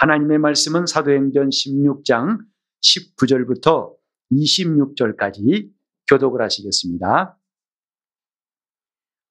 하나님의 0.00 0.38
말씀은 0.38 0.86
사도행전 0.86 1.50
16장 1.50 2.38
19절부터 2.80 3.94
26절까지 4.32 5.70
교독을 6.08 6.40
하시겠습니다. 6.40 7.38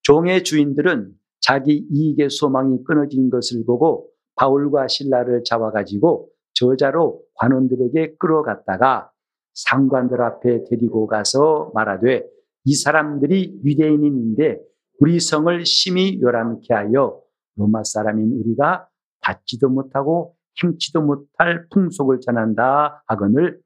종의 0.04 0.44
주인들은 0.44 1.16
자기 1.40 1.88
이익의 1.90 2.30
소망이 2.30 2.84
끊어진 2.84 3.32
것을 3.32 3.66
보고 3.66 4.12
바울과 4.36 4.88
신라를 4.88 5.44
잡아가지고 5.44 6.30
저자로 6.54 7.24
관원들에게 7.34 8.18
끌어갔다가 8.20 9.12
상관들 9.56 10.22
앞에 10.22 10.66
데리고 10.70 11.08
가서 11.08 11.72
말하되 11.74 12.28
이 12.66 12.76
사람들이 12.76 13.62
유대인인데 13.66 14.60
우리 15.00 15.20
성을 15.20 15.66
심히 15.66 16.22
요란케 16.22 16.76
하여 16.76 17.20
로마 17.56 17.84
사람인 17.84 18.40
우리가 18.40 18.88
받지도 19.22 19.70
못하고 19.70 20.36
행치도 20.64 21.02
못할 21.02 21.68
풍속을 21.70 22.20
전한다 22.22 23.04
하거늘 23.08 23.60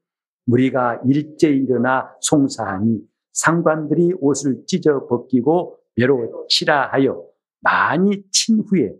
우리가 0.46 1.00
일제 1.06 1.48
일어나 1.48 2.14
송사하니 2.20 3.00
상관들이 3.32 4.14
옷을 4.20 4.64
찢어 4.66 5.06
벗기고 5.06 5.78
매로 5.96 6.46
치라 6.48 6.88
하여 6.92 7.24
많이 7.60 8.22
친 8.30 8.60
후에 8.60 8.92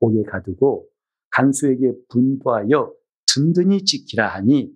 옥에 0.00 0.22
가두고 0.24 0.86
간수에게 1.30 1.92
분부하여 2.08 2.92
든든히 3.26 3.84
지키라 3.84 4.28
하니 4.28 4.72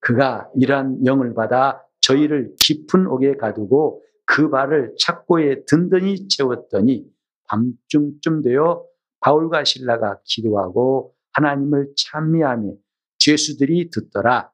그가 0.00 0.48
이러한 0.54 1.04
영을 1.04 1.34
받아 1.34 1.82
저희를 2.00 2.54
깊은 2.60 3.06
옥에 3.06 3.36
가두고 3.36 4.02
그 4.24 4.50
발을 4.50 4.94
착고에 4.98 5.64
든든히 5.66 6.28
채웠더니 6.28 7.06
밤중쯤 7.48 8.42
되어 8.42 8.84
바울과 9.20 9.64
신라가 9.64 10.20
기도하고 10.24 11.15
하나님을 11.36 11.92
찬미하며 11.96 12.72
죄수들이 13.18 13.90
듣더라. 13.90 14.50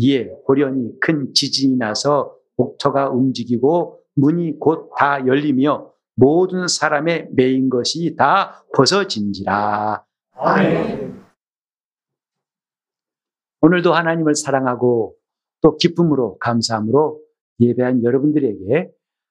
이에 0.00 0.30
호련히 0.48 0.98
큰 1.00 1.32
지진이 1.34 1.76
나서 1.76 2.36
목터가 2.56 3.10
움직이고 3.10 4.00
문이 4.14 4.58
곧 4.58 4.90
다 4.96 5.26
열리며 5.26 5.90
모든 6.14 6.68
사람의 6.68 7.30
매인 7.32 7.68
것이 7.70 8.14
다 8.16 8.64
벗어진지라. 8.74 10.04
아멘. 10.34 11.22
오늘도 13.62 13.92
하나님을 13.92 14.34
사랑하고 14.34 15.16
또 15.60 15.76
기쁨으로 15.76 16.38
감사함으로 16.38 17.20
예배한 17.60 18.02
여러분들에게 18.04 18.90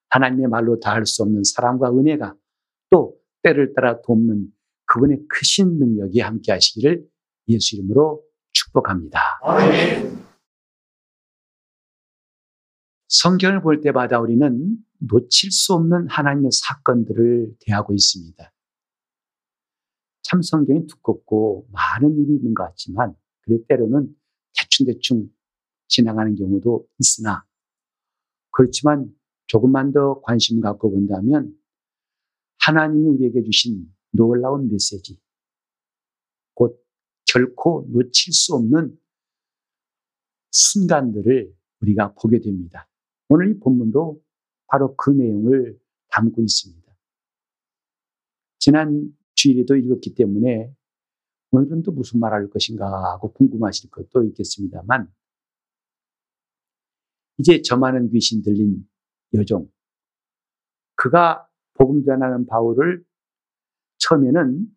하나님의 0.10 0.48
말로 0.48 0.80
다 0.80 0.92
할 0.94 1.06
수 1.06 1.24
없는 1.24 1.44
사랑과 1.44 1.90
은혜가 1.92 2.36
또 2.90 3.16
때를 3.44 3.74
따라 3.74 4.02
돕는 4.02 4.48
그분의 4.92 5.26
크신 5.30 5.80
능력이 5.80 6.20
함께 6.20 6.52
하시기를 6.52 7.08
예수 7.48 7.78
이름으로 7.78 8.24
축복합니다. 8.52 9.20
성경을 13.08 13.62
볼 13.62 13.80
때마다 13.80 14.20
우리는 14.20 14.78
놓칠 15.00 15.52
수 15.52 15.74
없는 15.74 16.08
하나님의 16.10 16.52
사건들을 16.52 17.56
대하고 17.62 17.94
있습니다. 17.94 18.54
참 20.24 20.42
성경이 20.42 20.88
두껍고 20.88 21.68
많은 21.72 22.18
일이 22.18 22.36
있는 22.36 22.54
것 22.54 22.64
같지만 22.66 23.16
그래 23.42 23.58
때로는 23.68 24.14
대충대충 24.54 25.30
지나가는 25.88 26.36
경우도 26.36 26.86
있으나 27.00 27.46
그렇지만 28.52 29.10
조금만 29.48 29.92
더 29.94 30.22
관심을 30.22 30.62
갖고 30.62 30.92
본다면 30.92 31.54
하나님이 32.60 33.08
우리에게 33.08 33.44
주신 33.44 33.92
놀라운 34.12 34.70
메시지, 34.70 35.20
곧 36.54 36.84
결코 37.26 37.88
놓칠 37.90 38.34
수 38.34 38.56
없는 38.56 39.00
순간들을 40.52 41.56
우리가 41.82 42.14
보게 42.14 42.40
됩니다. 42.40 42.88
오늘 43.30 43.52
이 43.52 43.60
본문도 43.60 44.22
바로 44.68 44.96
그 44.96 45.12
내용을 45.12 45.80
담고 46.10 46.42
있습니다. 46.42 46.82
지난 48.60 49.18
주일에도 49.34 49.76
읽었기 49.76 50.14
때문에 50.14 50.74
오늘은 51.52 51.84
또 51.84 51.92
무슨 51.92 52.20
말 52.20 52.34
할 52.34 52.50
것인가 52.50 52.86
하고 53.14 53.34
궁금하실 53.34 53.90
것도 53.90 54.24
있겠습니다만 54.26 55.12
이제 57.38 57.62
저 57.64 57.76
많은 57.78 58.10
귀신 58.12 58.42
들린 58.42 58.88
여종 59.34 59.70
그가 60.96 61.50
복음 61.74 62.04
전하는 62.04 62.46
바울을 62.46 63.04
처음에는 64.02 64.68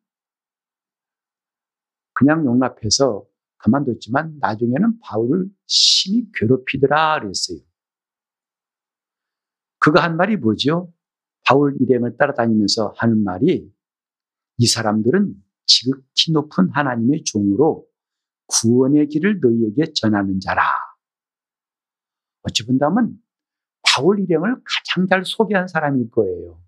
그냥 2.13 2.45
용납해서 2.45 3.27
그만뒀지만 3.59 4.39
나중에는 4.41 5.01
바울을 5.01 5.49
심히 5.67 6.31
괴롭히더라 6.35 7.21
그랬어요. 7.21 7.59
그가 9.79 10.03
한 10.03 10.17
말이 10.17 10.37
뭐죠? 10.37 10.93
바울 11.47 11.77
일행을 11.81 12.17
따라다니면서 12.17 12.95
하는 12.97 13.23
말이 13.23 13.71
이 14.59 14.67
사람들은 14.67 15.35
지극히 15.67 16.33
높은 16.33 16.71
하나님의 16.71 17.25
종으로 17.25 17.87
구원의 18.47 19.09
길을 19.09 19.41
너희에게 19.41 19.93
전하는 19.95 20.41
자라. 20.41 20.63
어찌 22.43 22.67
본다면 22.67 23.19
바울 23.83 24.21
일행을 24.21 24.57
가장 24.65 25.07
잘 25.09 25.25
소개한 25.25 25.67
사람일 25.67 26.11
거예요. 26.11 26.61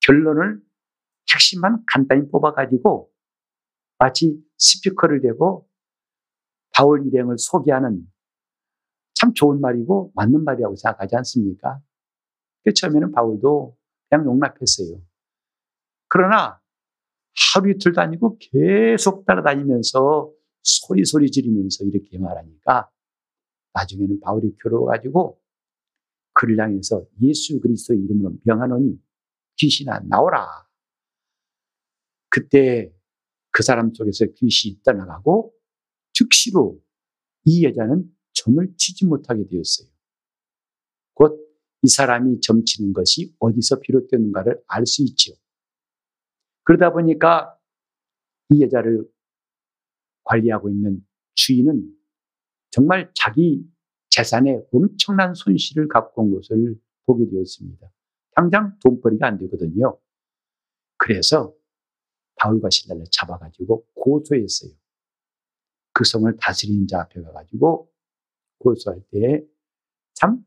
결론을 0.00 0.60
핵심만 1.34 1.82
간단히 1.86 2.28
뽑아가지고 2.30 3.10
마치 3.98 4.40
스피커를 4.58 5.20
대고 5.20 5.68
바울 6.72 7.06
일행을 7.06 7.36
소개하는 7.38 8.06
참 9.14 9.32
좋은 9.32 9.60
말이고 9.60 10.12
맞는 10.14 10.44
말이라고 10.44 10.76
생각하지 10.76 11.16
않습니까? 11.16 11.80
그 12.64 12.72
처음에는 12.72 13.12
바울도 13.12 13.76
그냥 14.08 14.26
용납했어요. 14.26 15.00
그러나 16.08 16.60
하루 17.54 17.70
이틀 17.70 17.92
다니고 17.92 18.38
계속 18.38 19.24
따라다니면서 19.24 20.32
소리소리 20.62 21.30
지르면서 21.30 21.84
이렇게 21.84 22.18
말하니까 22.18 22.88
나중에는 23.74 24.20
바울이 24.20 24.56
괴로워가지고 24.62 25.40
그를 26.32 26.58
향해서 26.58 27.04
예수 27.22 27.60
그리스도의 27.60 28.00
이름으로 28.00 28.34
명하노니 28.44 29.00
귀신아 29.56 30.00
나오라. 30.08 30.63
그때 32.34 32.92
그 33.52 33.62
사람 33.62 33.94
속에서 33.94 34.26
귀신이 34.34 34.82
떠나가고 34.82 35.54
즉시로 36.12 36.80
이 37.44 37.64
여자는 37.64 38.10
점을 38.32 38.74
치지 38.76 39.06
못하게 39.06 39.46
되었어요. 39.46 39.88
곧 41.14 41.44
이 41.84 41.86
사람이 41.86 42.40
점치는 42.40 42.94
것이 42.94 43.34
어디서 43.38 43.80
비롯되는가를 43.80 44.58
알 44.68 44.86
수 44.86 45.02
있죠. 45.02 45.34
그러다 46.62 46.94
보니까 46.94 47.58
이 48.48 48.62
여자를 48.62 49.06
관리하고 50.24 50.70
있는 50.70 51.06
주인은 51.34 51.94
정말 52.70 53.12
자기 53.14 53.62
재산에 54.08 54.62
엄청난 54.72 55.34
손실을 55.34 55.88
갖고 55.88 56.22
온 56.22 56.30
것을 56.30 56.80
보게 57.04 57.28
되었습니다. 57.28 57.86
당장 58.34 58.78
돈벌이가 58.82 59.26
안 59.26 59.38
되거든요. 59.38 59.98
그래서 60.96 61.54
바울과 62.36 62.68
신라를 62.70 63.04
잡아가지고 63.10 63.86
고소했어요. 63.94 64.72
그 65.92 66.04
성을 66.04 66.34
다스리는 66.36 66.86
자 66.86 67.00
앞에 67.02 67.22
가가지고 67.22 67.90
고소할 68.58 69.00
때 69.10 69.44
참 70.14 70.44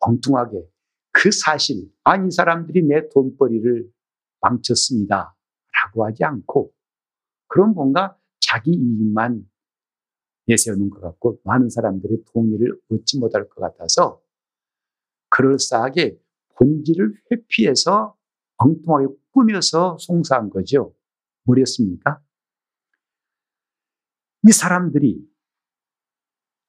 엉뚱하게 0.00 0.68
그 1.12 1.30
사실, 1.30 1.90
아니, 2.04 2.28
이 2.28 2.30
사람들이 2.30 2.82
내 2.82 3.08
돈벌이를 3.08 3.90
망쳤습니다. 4.40 5.34
라고 5.84 6.04
하지 6.04 6.24
않고, 6.24 6.72
그런 7.48 7.72
뭔가 7.72 8.18
자기 8.38 8.72
이익만 8.72 9.48
내세우는 10.46 10.90
것 10.90 11.00
같고, 11.00 11.40
많은 11.44 11.70
사람들의 11.70 12.24
동의를 12.32 12.78
얻지 12.90 13.18
못할 13.18 13.48
것 13.48 13.62
같아서, 13.62 14.20
그럴싸하게 15.30 16.18
본질을 16.56 17.14
회피해서 17.30 18.14
엉뚱하게 18.58 19.06
꾸며서 19.36 19.98
송사한 20.00 20.48
거죠. 20.48 20.94
뭐였습니까? 21.44 22.20
이 24.48 24.50
사람들이 24.50 25.20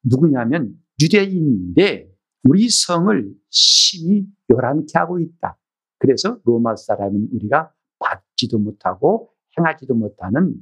누구냐면 0.03 0.75
유대인인데 1.01 2.11
우리 2.43 2.69
성을 2.69 3.33
심히 3.49 4.27
요란케 4.51 4.91
하고 4.95 5.19
있다. 5.19 5.57
그래서 5.97 6.39
로마 6.43 6.75
사람인 6.75 7.29
우리가 7.33 7.73
받지도 7.99 8.59
못하고 8.59 9.33
행하지도 9.57 9.95
못하는 9.95 10.55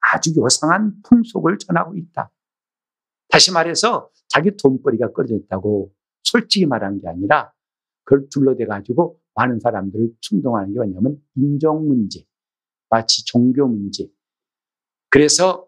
아주 0.00 0.32
요상한 0.36 1.02
풍속을 1.02 1.58
전하고 1.58 1.96
있다. 1.96 2.30
다시 3.28 3.52
말해서 3.52 4.10
자기 4.28 4.56
돈벌이가 4.56 5.12
끊어졌다고 5.12 5.92
솔직히 6.22 6.66
말한 6.66 6.98
게 6.98 7.08
아니라 7.08 7.52
그걸 8.04 8.28
둘러대 8.30 8.66
가지고 8.66 9.19
많은 9.40 9.58
사람들을 9.58 10.16
충동하는 10.20 10.74
게 10.74 10.78
뭐냐면 10.78 11.22
인종 11.34 11.88
문제, 11.88 12.26
마치 12.90 13.24
종교 13.24 13.66
문제. 13.66 14.06
그래서 15.08 15.66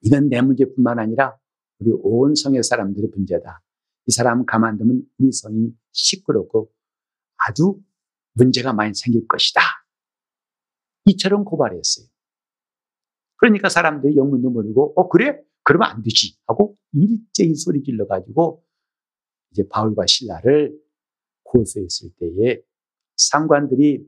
이건 0.00 0.28
내 0.28 0.40
문제뿐만 0.40 0.98
아니라 0.98 1.38
우리 1.78 1.90
온 1.92 2.34
성의 2.34 2.62
사람들의 2.62 3.10
문제다. 3.14 3.62
이 4.06 4.12
사람 4.12 4.46
가만두면 4.46 5.02
우리 5.18 5.32
성이 5.32 5.74
시끄럽고 5.92 6.70
아주 7.36 7.80
문제가 8.32 8.72
많이 8.72 8.94
생길 8.94 9.26
것이다. 9.28 9.60
이처럼 11.06 11.44
고발했어요. 11.44 12.06
그러니까 13.36 13.68
사람들이 13.68 14.16
영문도 14.16 14.50
모르고, 14.50 14.94
어, 14.96 15.08
그래? 15.08 15.38
그러면 15.62 15.88
안 15.90 16.02
되지. 16.02 16.38
하고 16.46 16.76
일제히 16.92 17.54
소리 17.54 17.82
질러가지고 17.82 18.64
이제 19.50 19.68
바울과 19.68 20.06
신라를 20.06 20.78
고소했을 21.54 22.10
때에 22.18 22.60
상관들이 23.16 24.04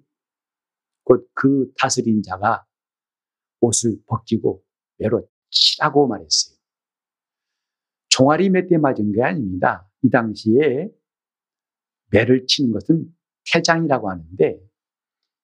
곧 1.05 1.31
그 1.35 1.73
다스린 1.79 2.23
자가 2.23 2.67
옷을 3.61 3.97
벗기고 4.07 4.65
매로 4.99 5.29
치라고 5.51 6.09
말했어요. 6.09 6.57
종아리 8.09 8.51
몇 8.51 8.69
대 8.69 8.79
맞은 8.79 9.13
게 9.13 9.23
아닙니다. 9.23 9.89
이 10.03 10.11
당시에 10.11 10.91
매를 12.11 12.47
치는 12.47 12.73
것은 12.73 13.15
태장이라고 13.53 14.11
하는데 14.11 14.61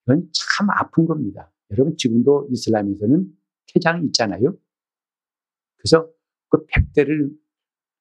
이건 0.07 0.29
참 0.33 0.69
아픈 0.71 1.07
겁니다. 1.07 1.53
여러분 1.71 1.97
지금도 1.97 2.49
이슬람에서는 2.51 3.27
태장이 3.73 4.07
있잖아요. 4.07 4.57
그래서 5.77 6.11
그 6.49 6.65
백대를 6.67 7.31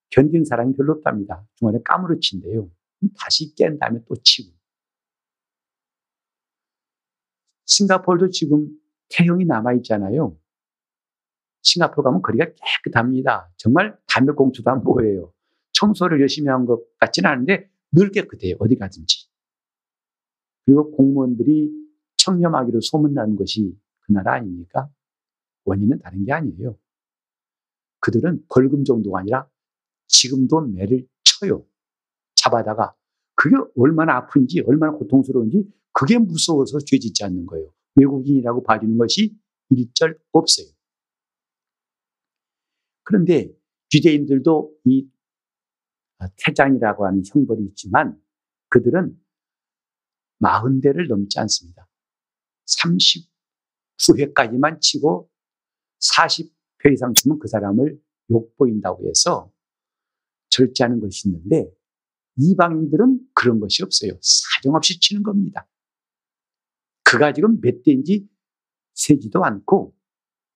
견딘 0.09 0.45
사람이 0.45 0.75
별로 0.75 0.93
없답니다. 0.93 1.45
중간에 1.55 1.79
까무러친대요. 1.83 2.69
다시 3.17 3.53
깬 3.55 3.77
다음에 3.79 3.99
또 4.07 4.15
치고. 4.23 4.51
싱가폴도 7.65 8.29
지금 8.29 8.69
태형이 9.09 9.45
남아있잖아요. 9.45 10.37
싱가포르 11.63 12.03
가면 12.03 12.21
거리가 12.21 12.45
깨끗합니다. 12.83 13.51
정말 13.57 13.97
담배 14.07 14.33
공투도 14.33 14.69
안 14.71 14.83
보여요. 14.83 15.31
청소를 15.73 16.19
열심히 16.21 16.49
한 16.49 16.65
것 16.65 16.81
같지는 16.97 17.29
않은데 17.29 17.69
늘 17.91 18.11
깨끗해요. 18.11 18.55
어디 18.59 18.75
가든지. 18.75 19.27
그리고 20.65 20.91
공무원들이 20.91 21.71
청렴하기로 22.17 22.81
소문난 22.81 23.35
것이 23.35 23.75
그 24.01 24.11
나라 24.11 24.33
아닙니까? 24.35 24.89
원인은 25.65 25.99
다른 25.99 26.25
게 26.25 26.33
아니에요. 26.33 26.77
그들은 27.99 28.43
벌금 28.49 28.83
정도가 28.83 29.19
아니라 29.19 29.47
지금도 30.07 30.61
매를 30.61 31.07
쳐요. 31.23 31.65
잡아다가 32.41 32.95
그게 33.35 33.55
얼마나 33.75 34.17
아픈지 34.17 34.63
얼마나 34.67 34.93
고통스러운지 34.93 35.71
그게 35.91 36.17
무서워서 36.17 36.79
죄 36.79 36.97
짓지 36.97 37.23
않는 37.23 37.45
거예요. 37.45 37.71
외국인이라고 37.95 38.63
봐주는 38.63 38.97
것이 38.97 39.37
일절 39.69 40.19
없어요. 40.31 40.67
그런데 43.03 43.51
유대인들도 43.93 44.73
이 44.85 45.07
태장이라고 46.37 47.05
하는 47.05 47.21
형벌이 47.25 47.63
있지만 47.69 48.19
그들은 48.69 49.19
40대를 50.41 51.07
넘지 51.07 51.39
않습니다. 51.39 51.87
39회까지만 52.67 54.79
치고 54.79 55.29
40회 55.99 56.93
이상 56.93 57.13
치면 57.13 57.39
그 57.39 57.47
사람을 57.47 57.99
욕보인다고 58.29 59.09
해서 59.09 59.51
절제하는 60.49 60.99
것이 60.99 61.27
있는데 61.27 61.71
이방인들은 62.37 63.19
그런 63.33 63.59
것이 63.59 63.83
없어요. 63.83 64.11
사정없이 64.21 64.99
치는 64.99 65.23
겁니다. 65.23 65.67
그가 67.03 67.33
지금 67.33 67.59
몇 67.61 67.83
대인지 67.83 68.27
세지도 68.93 69.43
않고 69.43 69.95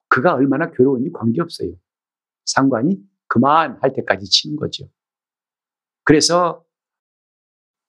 그가 0.07 0.33
얼마나 0.33 0.71
괴로운지 0.71 1.11
관계없어요. 1.11 1.75
상관이 2.45 2.97
그만 3.27 3.77
할 3.81 3.93
때까지 3.93 4.25
치는 4.25 4.55
거죠. 4.55 4.89
그래서 6.03 6.65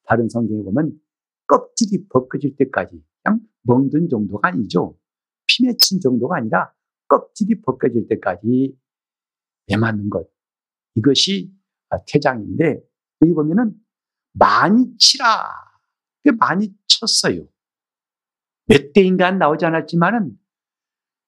다른 0.05 0.29
성경에 0.29 0.63
보면 0.63 0.99
껍질이 1.47 2.09
벗겨질 2.09 2.57
때까지 2.57 3.03
그냥 3.23 3.41
멍든 3.63 4.09
정도가 4.09 4.49
아니죠. 4.49 4.99
피 5.47 5.65
맺힌 5.65 6.01
정도가 6.01 6.39
아니라 6.39 6.73
껍질이 7.09 7.61
벗겨질 7.61 8.09
때까지 8.09 8.77
매 9.69 9.77
맞는 9.77 10.11
것. 10.11 10.29
이것이 10.95 11.53
태장인데 12.09 12.83
여기 13.23 13.33
보면은 13.33 13.75
많이 14.33 14.97
치라. 14.99 15.51
많이 16.39 16.75
쳤어요. 16.87 17.47
몇 18.67 18.93
대인가 18.93 19.31
나오지 19.31 19.65
않았지만은 19.65 20.39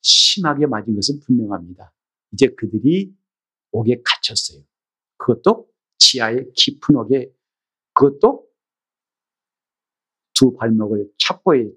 심하게 0.02 0.66
맞은 0.66 0.94
것은 0.94 1.20
분명합니다. 1.20 1.92
이제 2.32 2.48
그들이 2.48 3.14
옥에 3.70 4.02
갇혔어요. 4.04 4.64
그것도 5.18 5.68
지하의 5.98 6.52
깊은 6.54 6.96
옥에 6.96 7.30
그것도 7.94 8.48
두 10.34 10.56
발목을 10.56 11.10
착고에 11.18 11.68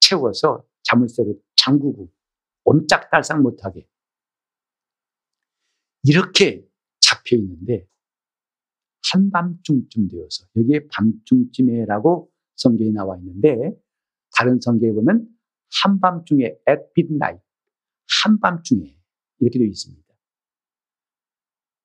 채워서 0.00 0.64
자물쇠로 0.84 1.34
잠그고 1.56 2.10
옴짝달싹 2.64 3.40
못하게 3.42 3.88
이렇게 6.04 6.64
잡혀 7.00 7.36
있는데 7.36 7.86
한밤중쯤 9.12 10.08
되어서 10.08 10.46
여기에 10.56 10.88
밤중쯤에라고 10.92 12.30
성경에 12.56 12.90
나와 12.90 13.16
있는데 13.18 13.72
다른 14.36 14.60
성경에 14.60 14.92
보면 14.92 15.28
한밤중에 15.82 16.44
at 16.44 16.82
midnight 16.96 17.42
한밤중에 18.24 18.96
이렇게 19.40 19.58
되어 19.58 19.68
있습니다. 19.68 20.08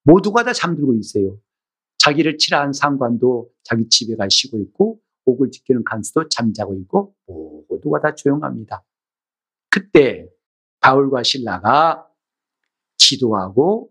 모두가 0.04 0.44
다 0.44 0.54
잠들고 0.54 0.96
있어요. 0.96 1.40
자기를 1.98 2.38
치라한 2.38 2.74
상관도 2.74 3.50
자기 3.64 3.88
집에 3.88 4.16
가 4.16 4.28
쉬고 4.30 4.60
있고 4.60 5.00
옥을 5.26 5.52
지키는 5.52 5.84
간수도 5.86 6.28
잠자고 6.28 6.76
있고 6.76 7.16
모두가 7.70 8.02
다 8.02 8.14
조용합니다. 8.14 8.84
그때 9.70 10.28
바울과 10.82 11.24
신라가 11.24 12.08
기도하고 12.98 13.90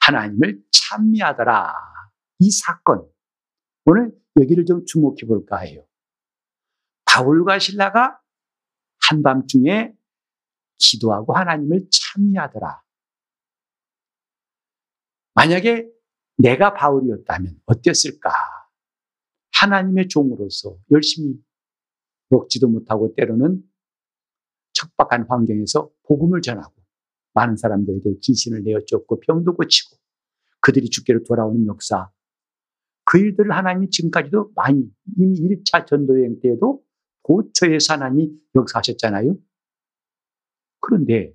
하나님을 0.00 0.62
찬미하더라. 0.70 1.95
이 2.38 2.50
사건. 2.50 3.08
오늘 3.84 4.12
여기를 4.38 4.64
좀 4.66 4.84
주목해 4.84 5.26
볼까 5.26 5.58
해요. 5.58 5.86
바울과 7.04 7.58
신라가 7.58 8.20
한밤중에 9.08 9.94
기도하고 10.78 11.34
하나님을 11.34 11.88
찬미하더라. 11.90 12.82
만약에 15.34 15.88
내가 16.38 16.74
바울이었다면 16.74 17.60
어땠을까? 17.66 18.30
하나님의 19.60 20.08
종으로서 20.08 20.78
열심히 20.90 21.34
먹지도 22.28 22.68
못하고 22.68 23.14
때로는 23.14 23.62
척박한 24.72 25.26
환경에서 25.28 25.90
복음을 26.02 26.42
전하고 26.42 26.74
많은 27.32 27.56
사람들에게 27.56 28.18
귀신을 28.22 28.62
내어 28.64 28.80
쫓고 28.86 29.20
병도 29.20 29.56
고치고 29.56 29.96
그들이 30.60 30.90
죽게로 30.90 31.24
돌아오는 31.24 31.66
역사 31.66 32.10
그 33.06 33.18
일들을 33.18 33.52
하나님이 33.52 33.88
지금까지도 33.90 34.50
많이 34.54 34.84
이미 35.16 35.40
1차 35.40 35.86
전도여행 35.86 36.40
때에도 36.40 36.82
고처에서 37.22 37.94
하나님이 37.94 38.32
역사하셨잖아요. 38.54 39.36
그런데 40.80 41.32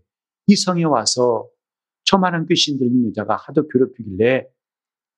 이 0.47 0.55
성에 0.55 0.83
와서 0.83 1.49
저만한 2.03 2.45
귀신 2.47 2.77
들린 2.77 3.07
여자가 3.07 3.37
하도 3.37 3.67
괴롭히길래 3.67 4.47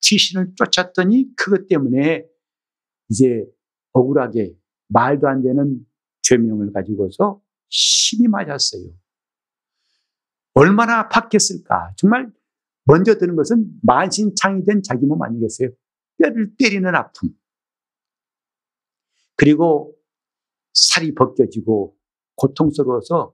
귀신을 0.01 0.53
쫓았더니 0.55 1.35
그것 1.35 1.67
때문에 1.67 2.25
이제 3.09 3.45
억울하게 3.93 4.53
말도 4.89 5.27
안 5.27 5.41
되는 5.41 5.85
죄명을 6.21 6.71
가지고서 6.71 7.41
심히 7.69 8.27
맞았어요. 8.27 8.83
얼마나 10.53 11.09
아팠겠을까. 11.09 11.95
정말 11.97 12.31
먼저 12.85 13.17
드는 13.17 13.35
것은 13.35 13.79
만신창이 13.81 14.65
된 14.65 14.83
자기 14.83 15.05
몸 15.05 15.21
아니겠어요? 15.23 15.69
뼈를 16.23 16.55
때리는 16.57 16.95
아픔. 16.95 17.29
그리고 19.35 19.93
살이 20.73 21.13
벗겨지고 21.13 21.97
고통스러워서 22.35 23.33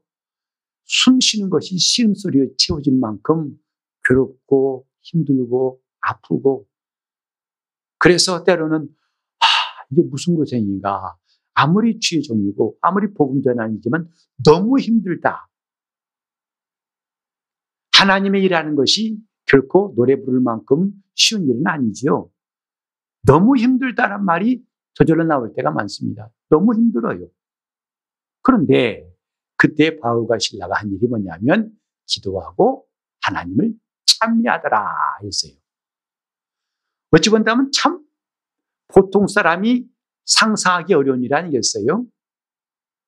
숨 0.86 1.20
쉬는 1.20 1.50
것이 1.50 1.78
시음소리에 1.78 2.56
채워질 2.58 2.98
만큼 3.00 3.56
괴롭고 4.06 4.88
힘들고 5.02 5.82
아프고 6.02 6.68
그래서 8.00 8.44
때로는 8.44 8.88
아, 9.40 9.46
이게 9.92 10.02
무슨 10.04 10.36
고생인가 10.36 11.16
아무리 11.54 12.00
주의 12.00 12.24
종이고 12.24 12.78
아무리 12.82 13.14
복음 13.14 13.42
전환이지만 13.42 14.10
너무 14.44 14.80
힘들다. 14.80 15.50
하나님의 17.94 18.44
일하는 18.44 18.76
것이 18.76 19.20
결코 19.46 19.94
노래 19.96 20.16
부를 20.16 20.40
만큼 20.40 20.92
쉬운 21.16 21.44
일은 21.44 21.68
아니지요. 21.68 22.32
너무 23.22 23.58
힘들다란 23.58 24.26
말이 24.26 24.64
저절로 24.94 25.24
나올 25.24 25.54
때가 25.54 25.72
많습니다. 25.72 26.30
너무 26.50 26.74
힘들어요. 26.74 27.28
그런데 28.42 29.08
그때 29.56 29.98
바울과 29.98 30.40
신라가 30.40 30.76
한 30.76 30.92
일이 30.92 31.08
뭐냐면 31.08 31.72
기도하고 32.06 32.88
하나님을 33.22 33.74
찬미하더라 34.06 35.20
했어요. 35.24 35.54
어찌 37.12 37.30
본다면 37.30 37.72
참 37.74 38.04
보통 38.88 39.28
사람이 39.28 39.88
상상하기 40.26 40.94
어려운 40.94 41.24
일 41.24 41.34
아니겠어요? 41.34 42.06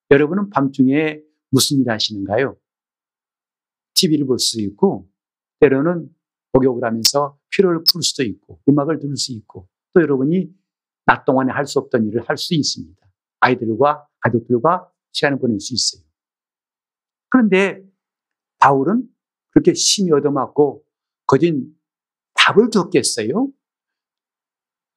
여러분은 0.10 0.50
밤중에 0.50 1.22
무슨 1.50 1.80
일 1.80 1.90
하시는가요? 1.90 2.58
TV를 3.94 4.26
볼 4.26 4.40
수도 4.40 4.62
있고, 4.64 5.08
때로는 5.60 6.10
목욕을 6.54 6.84
하면서 6.84 7.38
피로를 7.50 7.84
풀 7.92 8.02
수도 8.02 8.24
있고, 8.24 8.60
음악을 8.68 9.00
들을 9.00 9.16
수 9.16 9.32
있고, 9.34 9.68
또 9.94 10.02
여러분이 10.02 10.50
낮 11.06 11.26
동안에 11.26 11.52
할 11.52 11.66
수 11.66 11.80
없던 11.80 12.08
일을 12.08 12.28
할 12.28 12.38
수 12.38 12.54
있습니다. 12.54 13.00
아이들과 13.42 14.08
가족들과 14.22 14.92
시간을 15.12 15.40
보낼 15.40 15.60
수 15.60 15.74
있어요. 15.74 16.04
그런데 17.30 17.84
바울은 18.60 19.08
그렇게 19.52 19.74
심히 19.74 20.12
얻어맞고 20.12 20.86
거진 21.26 21.76
답을 22.36 22.70
줬겠어요? 22.70 23.50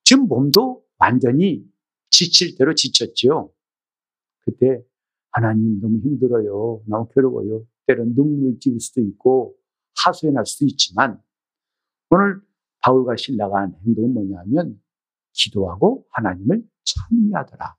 지금 0.05 0.29
몸도 0.29 0.85
완전히 0.99 1.65
지칠 2.11 2.57
대로 2.57 2.75
지쳤죠. 2.75 3.53
그때 4.41 4.83
하나님 5.33 5.81
너무 5.81 5.99
힘들어요. 6.01 6.83
너무 6.87 7.09
괴로워요. 7.15 7.67
때론 7.87 8.15
눈물 8.15 8.59
찔 8.61 8.79
수도 8.79 9.01
있고 9.01 9.57
하소연할 10.05 10.45
수도 10.47 10.67
있지만 10.67 11.21
오늘 12.11 12.41
바울과 12.81 13.17
신라가 13.17 13.63
한 13.63 13.75
행동은 13.87 14.13
뭐냐면 14.15 14.81
기도하고 15.35 16.07
하나님을 16.11 16.63
찬미하더라. 16.85 17.77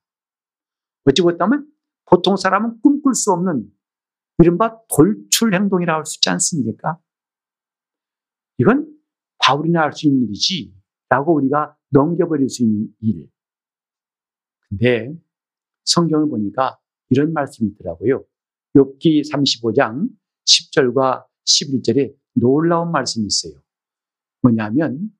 어찌 1.05 1.21
보다면 1.21 1.67
보통 2.05 2.35
사람은 2.35 2.81
꿈꿀 2.81 3.15
수 3.15 3.31
없는 3.31 3.71
이른바 4.39 4.79
돌출 4.89 5.53
행동이라고 5.53 5.97
할수 5.99 6.17
있지 6.17 6.29
않습니까? 6.29 6.99
이건 8.57 8.91
바울이나 9.39 9.81
할 9.81 9.93
수 9.93 10.07
있는 10.07 10.23
일이지 10.23 10.73
라고 11.09 11.35
우리가 11.35 11.75
넘겨버릴 11.89 12.49
수 12.49 12.63
있는 12.63 12.87
일. 12.99 13.29
근데 14.69 15.13
성경을 15.85 16.29
보니까 16.29 16.77
이런 17.09 17.31
말씀이 17.33 17.69
있더라고요. 17.71 18.25
욥기 18.75 19.31
35장 19.31 20.09
10절과 20.45 21.25
11절에 21.45 22.13
놀라운 22.33 22.91
말씀이 22.91 23.25
있어요. 23.27 23.61
뭐냐면 24.41 25.11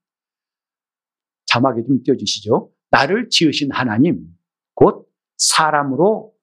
자막에 1.55 1.83
좀 1.83 2.03
띄워주시죠. 2.03 2.71
나를 2.91 3.29
지으신 3.29 3.71
하나님, 3.71 4.27
곧 4.73 5.09
사람으로 5.37 6.33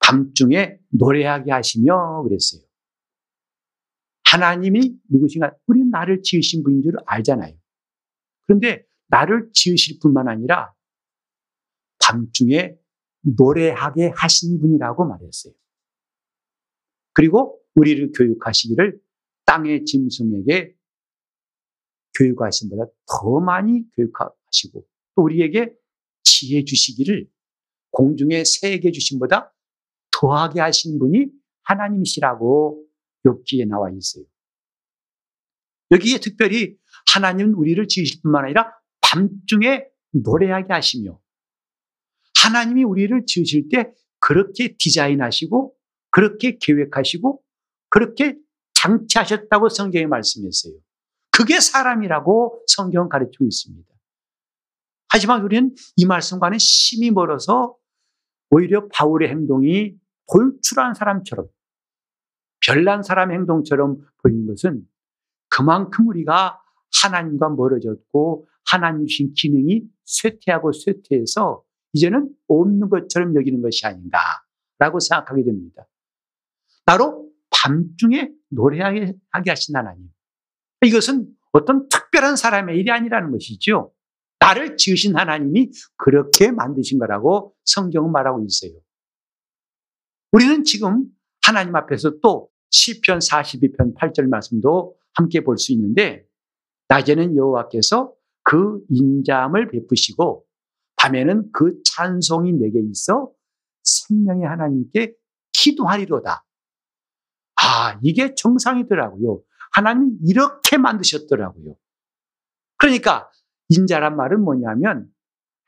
밤중에 0.00 0.78
노래하게 0.90 1.52
하시며 1.52 2.22
그랬어요. 2.22 2.62
하나님이 4.24 4.96
누구신가? 5.10 5.54
우리는 5.66 5.90
나를 5.90 6.22
지으신 6.22 6.62
분인 6.62 6.82
줄 6.82 6.94
알잖아요. 7.06 7.54
그런데 8.46 8.84
나를 9.08 9.50
지으실 9.52 9.98
뿐만 10.00 10.28
아니라 10.28 10.74
밤중에 12.02 12.76
노래하게 13.22 14.12
하신 14.16 14.60
분이라고 14.60 15.06
말했어요. 15.06 15.52
그리고 17.12 17.60
우리를 17.74 18.12
교육하시기를 18.12 19.00
땅의 19.46 19.84
짐승에게 19.84 20.74
교육하신 22.16 22.70
보다 22.70 22.90
더 23.06 23.40
많이 23.40 23.84
교육하 23.92 24.30
시고 24.54 24.86
또 25.14 25.22
우리에게 25.22 25.72
지혜 26.22 26.64
주시기를 26.64 27.28
공중의 27.90 28.44
새에게 28.44 28.90
주신 28.92 29.18
보다 29.18 29.52
더하게 30.10 30.60
하신 30.60 30.98
분이 30.98 31.26
하나님이시라고 31.62 32.84
욥기에 33.24 33.68
나와 33.68 33.90
있어요. 33.90 34.24
여기에 35.90 36.18
특별히 36.18 36.76
하나님은 37.12 37.54
우리를 37.54 37.86
지으실 37.88 38.22
뿐만 38.22 38.44
아니라 38.44 38.72
밤중에 39.00 39.84
노래하게 40.12 40.72
하시며 40.72 41.20
하나님이 42.42 42.84
우리를 42.84 43.24
지으실 43.26 43.68
때 43.68 43.92
그렇게 44.18 44.76
디자인하시고 44.78 45.74
그렇게 46.10 46.58
계획하시고 46.60 47.42
그렇게 47.88 48.36
장치하셨다고 48.74 49.68
성경에 49.68 50.06
말씀했어요. 50.06 50.74
그게 51.30 51.60
사람이라고 51.60 52.64
성경은 52.66 53.08
가르치고 53.08 53.44
있습니다. 53.44 53.93
하지만 55.14 55.44
우리는 55.44 55.72
이 55.94 56.06
말씀과는 56.06 56.58
심히 56.58 57.12
멀어서 57.12 57.76
오히려 58.50 58.88
바울의 58.88 59.28
행동이 59.28 59.94
돌출한 60.32 60.94
사람처럼 60.94 61.46
별난 62.66 63.04
사람의 63.04 63.36
행동처럼 63.36 63.98
보이는 64.20 64.44
것은 64.48 64.82
그만큼 65.48 66.08
우리가 66.08 66.60
하나님과 67.00 67.50
멀어졌고 67.50 68.48
하나님 68.66 69.06
신 69.06 69.32
기능이 69.34 69.84
쇠퇴하고 70.04 70.72
쇠퇴해서 70.72 71.62
이제는 71.92 72.28
없는 72.48 72.88
것처럼 72.88 73.36
여기는 73.36 73.62
것이 73.62 73.86
아닌가 73.86 74.18
라고 74.80 74.98
생각하게 74.98 75.44
됩니다. 75.44 75.86
바로 76.84 77.30
밤중에 77.50 78.32
노래하게 78.50 79.14
하신 79.30 79.76
하나님. 79.76 80.08
이것은 80.84 81.28
어떤 81.52 81.88
특별한 81.88 82.34
사람의 82.34 82.76
일이 82.76 82.90
아니라는 82.90 83.30
것이죠. 83.30 83.92
나를 84.40 84.76
지으신 84.76 85.16
하나님이 85.16 85.70
그렇게 85.96 86.50
만드신 86.50 86.98
거라고 86.98 87.54
성경은 87.64 88.12
말하고 88.12 88.44
있어요. 88.44 88.72
우리는 90.32 90.64
지금 90.64 91.04
하나님 91.42 91.74
앞에서 91.76 92.18
또 92.22 92.50
시편 92.70 93.20
42편 93.20 93.94
8절 93.96 94.28
말씀도 94.28 94.96
함께 95.14 95.42
볼 95.42 95.56
수 95.56 95.72
있는데 95.72 96.24
낮에는 96.88 97.36
여호와께서 97.36 98.12
그 98.42 98.80
인자함을 98.90 99.70
베푸시고 99.70 100.44
밤에는 100.96 101.50
그 101.52 101.80
찬송이 101.84 102.52
내게 102.52 102.80
있어 102.90 103.30
생명의 103.82 104.46
하나님께 104.46 105.14
기도하리로다. 105.52 106.44
아, 107.56 107.98
이게 108.02 108.34
정상이더라고요. 108.34 109.42
하나님 109.72 110.18
이렇게 110.26 110.76
만드셨더라고요. 110.76 111.76
그러니까 112.78 113.30
인자란 113.76 114.16
말은 114.16 114.40
뭐냐면 114.42 115.08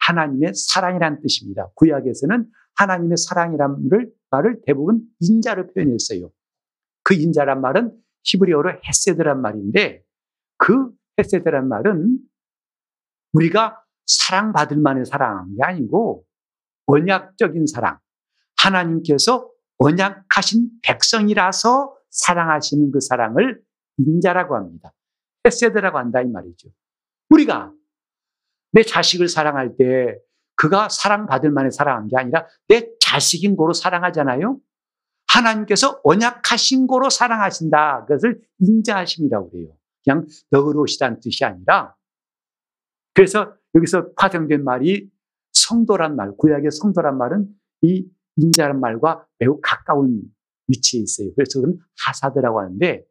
하나님의 0.01 0.53
사랑이란 0.55 1.21
뜻입니다. 1.21 1.69
구약에서는 1.75 2.47
하나님의 2.77 3.17
사랑이란 3.17 3.89
말을 4.31 4.61
대부분 4.67 5.03
인자로 5.21 5.73
표현했어요. 5.73 6.31
그 7.03 7.15
인자란 7.15 7.61
말은 7.61 7.97
히브리어로 8.25 8.81
헤세드란 8.85 9.41
말인데 9.41 10.03
그 10.59 10.91
헤세드란 11.19 11.69
말은 11.69 12.19
우리가 13.33 13.83
사랑받을 14.07 14.79
만의 14.79 15.07
사랑한 15.07 15.55
게 15.57 15.63
아니고 15.63 16.25
언약적인 16.87 17.67
사랑. 17.67 17.99
하나님께서 18.59 19.51
언약하신 19.79 20.71
백성이라서 20.83 21.97
사랑하시는 22.11 22.91
그 22.93 23.01
사랑을 23.01 23.61
인자라고 23.99 24.57
합니다. 24.57 24.93
헤세드라고 25.47 25.99
한다 25.99 26.23
이 26.23 26.27
말이죠. 26.27 26.69
우리가 27.31 27.73
내 28.76 28.83
자식을 28.83 29.28
사랑할 29.28 29.75
때 29.78 30.18
그가 30.54 30.90
사랑받을 30.90 31.50
만에 31.50 31.71
사랑한 31.71 32.09
게 32.09 32.16
아니라 32.18 32.47
내 32.68 32.90
자식인 33.00 33.56
거로 33.56 33.73
사랑하잖아요. 33.73 34.61
하나님께서 35.28 36.00
언약하신 36.04 36.87
거로 36.87 37.09
사랑하신다. 37.09 38.04
그것을 38.04 38.42
인자하심이라고 38.61 39.50
그래요. 39.50 39.76
그냥 40.04 40.26
너그러우시다는 40.50 41.21
뜻이 41.21 41.45
아니라 41.47 41.97
그래서 43.14 43.54
여기서 43.75 44.12
파생된 44.12 44.62
말이 44.62 45.11
성도란 45.54 46.14
말, 46.14 46.33
구약의 46.37 46.71
성도란 46.71 47.16
말은 47.16 47.49
이 47.80 48.06
인자란 48.37 48.78
말과 48.78 49.26
매우 49.38 49.59
가까운 49.62 50.21
위치에 50.68 51.00
있어요. 51.00 51.30
그래서 51.35 51.61
그건 51.61 51.78
하사드라고 52.04 52.61
하는데 52.61 53.04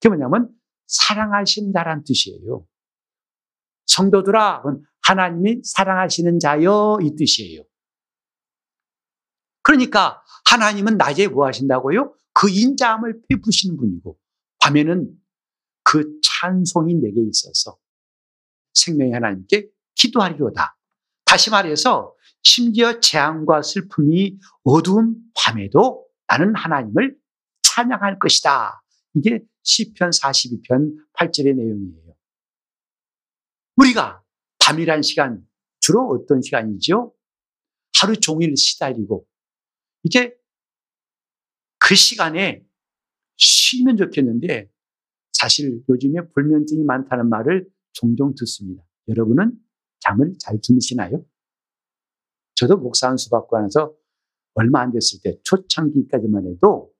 그게 0.00 0.08
뭐냐면 0.08 0.50
사랑하신다란 0.88 2.02
뜻이에요. 2.02 2.66
성도들아, 3.86 4.62
하나님이 5.06 5.60
사랑하시는 5.64 6.38
자여 6.38 6.98
이 7.02 7.14
뜻이에요. 7.16 7.62
그러니까 9.62 10.22
하나님은 10.50 10.96
낮에 10.96 11.28
뭐 11.28 11.46
하신다고요? 11.46 12.14
그 12.32 12.50
인자함을 12.50 13.22
베푸시는 13.28 13.76
분이고 13.76 14.18
밤에는 14.60 15.10
그 15.82 16.18
찬송이 16.22 16.94
내게 16.96 17.22
있어서 17.22 17.78
생명의 18.74 19.12
하나님께 19.12 19.68
기도하리로다. 19.94 20.76
다시 21.24 21.50
말해서 21.50 22.14
심지어 22.42 23.00
재앙과 23.00 23.62
슬픔이 23.62 24.38
어두운 24.64 25.16
밤에도 25.34 26.06
나는 26.26 26.54
하나님을 26.54 27.16
찬양할 27.62 28.18
것이다. 28.18 28.82
이게 29.14 29.40
시편 29.62 30.10
42편 30.10 30.94
8절의 31.14 31.54
내용이에요. 31.54 32.14
우리가 33.76 34.23
밤이란 34.64 35.02
시간 35.02 35.46
주로 35.80 36.08
어떤 36.08 36.40
시간이죠? 36.40 37.14
하루 38.00 38.16
종일 38.16 38.56
시달리고 38.56 39.26
이게 40.02 40.34
그 41.78 41.94
시간에 41.94 42.64
쉬면 43.36 43.96
좋겠는데 43.98 44.70
사실 45.32 45.82
요즘에 45.88 46.28
불면증이 46.34 46.84
많다는 46.84 47.28
말을 47.28 47.68
종종 47.92 48.34
듣습니다. 48.34 48.82
여러분은 49.08 49.52
잠을 50.00 50.34
잘 50.38 50.60
주무시나요? 50.62 51.24
저도 52.54 52.78
목사 52.78 53.08
한수 53.08 53.28
받고 53.30 53.58
나서 53.58 53.94
얼마 54.54 54.80
안 54.80 54.92
됐을 54.92 55.18
때 55.22 55.38
초창기까지만 55.42 56.46
해도 56.46 56.92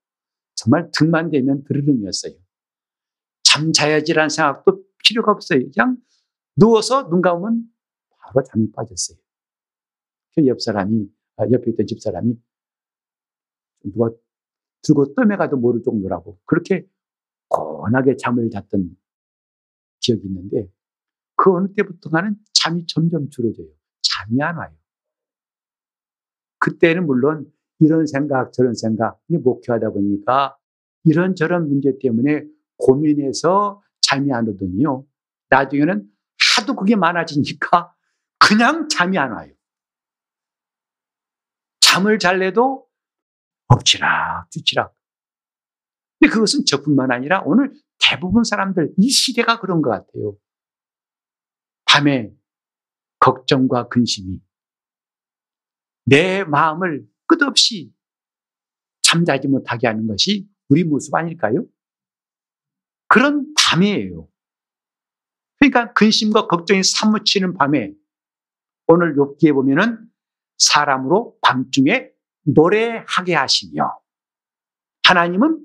정말 0.55 0.91
등만 0.93 1.31
대면 1.31 1.65
드르릉이었어요. 1.65 2.35
잠 3.43 3.73
자야지라는 3.73 4.29
생각도 4.29 4.85
필요가 5.05 5.33
없어요. 5.33 5.61
그냥 5.73 5.97
누워서 6.57 7.09
눈 7.09 7.21
감으면 7.21 7.65
바로 8.19 8.43
잠이 8.45 8.71
빠졌어요. 8.73 9.19
그옆 10.35 10.61
사람이, 10.61 11.09
아, 11.37 11.45
옆에 11.51 11.71
있던 11.73 11.87
집 11.87 12.01
사람이 12.01 12.37
누가 13.85 14.11
들고 14.83 15.15
떠매가도 15.15 15.57
모를 15.57 15.83
정도라고 15.83 16.39
그렇게 16.45 16.87
고하게 17.49 18.17
잠을 18.17 18.51
잤던 18.51 18.97
기억이 20.01 20.23
있는데 20.27 20.71
그 21.37 21.53
어느 21.53 21.73
때부터가는 21.75 22.37
잠이 22.53 22.87
점점 22.87 23.31
줄어져요. 23.31 23.69
잠이 24.03 24.43
안 24.43 24.57
와요. 24.57 24.73
그때는 26.59 27.07
물론 27.07 27.51
이런 27.79 28.07
생각 28.07 28.53
저런 28.53 28.75
생각이 28.75 29.39
목회하다 29.39 29.91
보니까 29.91 30.57
이런저런 31.05 31.69
문제 31.69 31.99
때문에 32.01 32.45
고민해서 32.77 33.83
잠이 34.01 34.33
안 34.33 34.49
오더니요. 34.49 35.07
나중에는 35.51 36.11
하도 36.57 36.77
그게 36.77 36.97
많아지니까 36.97 37.95
그냥 38.39 38.89
잠이 38.89 39.19
안 39.19 39.33
와요. 39.33 39.53
잠을 41.81 42.19
잘래도 42.19 42.87
엎치락 43.69 44.51
뒤치락. 44.51 44.95
근데 46.19 46.33
그것은 46.33 46.65
저뿐만 46.67 47.11
아니라 47.13 47.43
오늘 47.45 47.73
대부분 47.99 48.45
사람들 48.45 48.95
이 48.99 49.11
시대가 49.11 49.61
그런 49.61 49.83
것 49.83 49.91
같아요. 49.91 50.37
밤에 51.85 52.33
걱정과 53.21 53.89
근심이 53.89 54.43
내 56.05 56.45
마음을 56.45 57.07
끝없이 57.27 57.93
잠자지 59.03 59.49
못하게 59.49 59.87
하는 59.87 60.07
것이 60.07 60.49
우리 60.69 60.85
모습 60.85 61.15
아닐까요? 61.15 61.65
그런 63.09 63.55
밤이에요. 63.55 64.29
그러니까 65.65 65.95
근심과 65.95 66.47
걱정이 66.47 66.83
사무치는 66.83 67.55
밤에 67.55 67.95
오늘 68.87 69.17
욥기에 69.17 69.55
보면은 69.55 70.11
사람으로 70.59 71.39
밤중에 71.41 72.11
노래하게 72.43 73.35
하시며 73.35 73.99
하나님은 75.05 75.65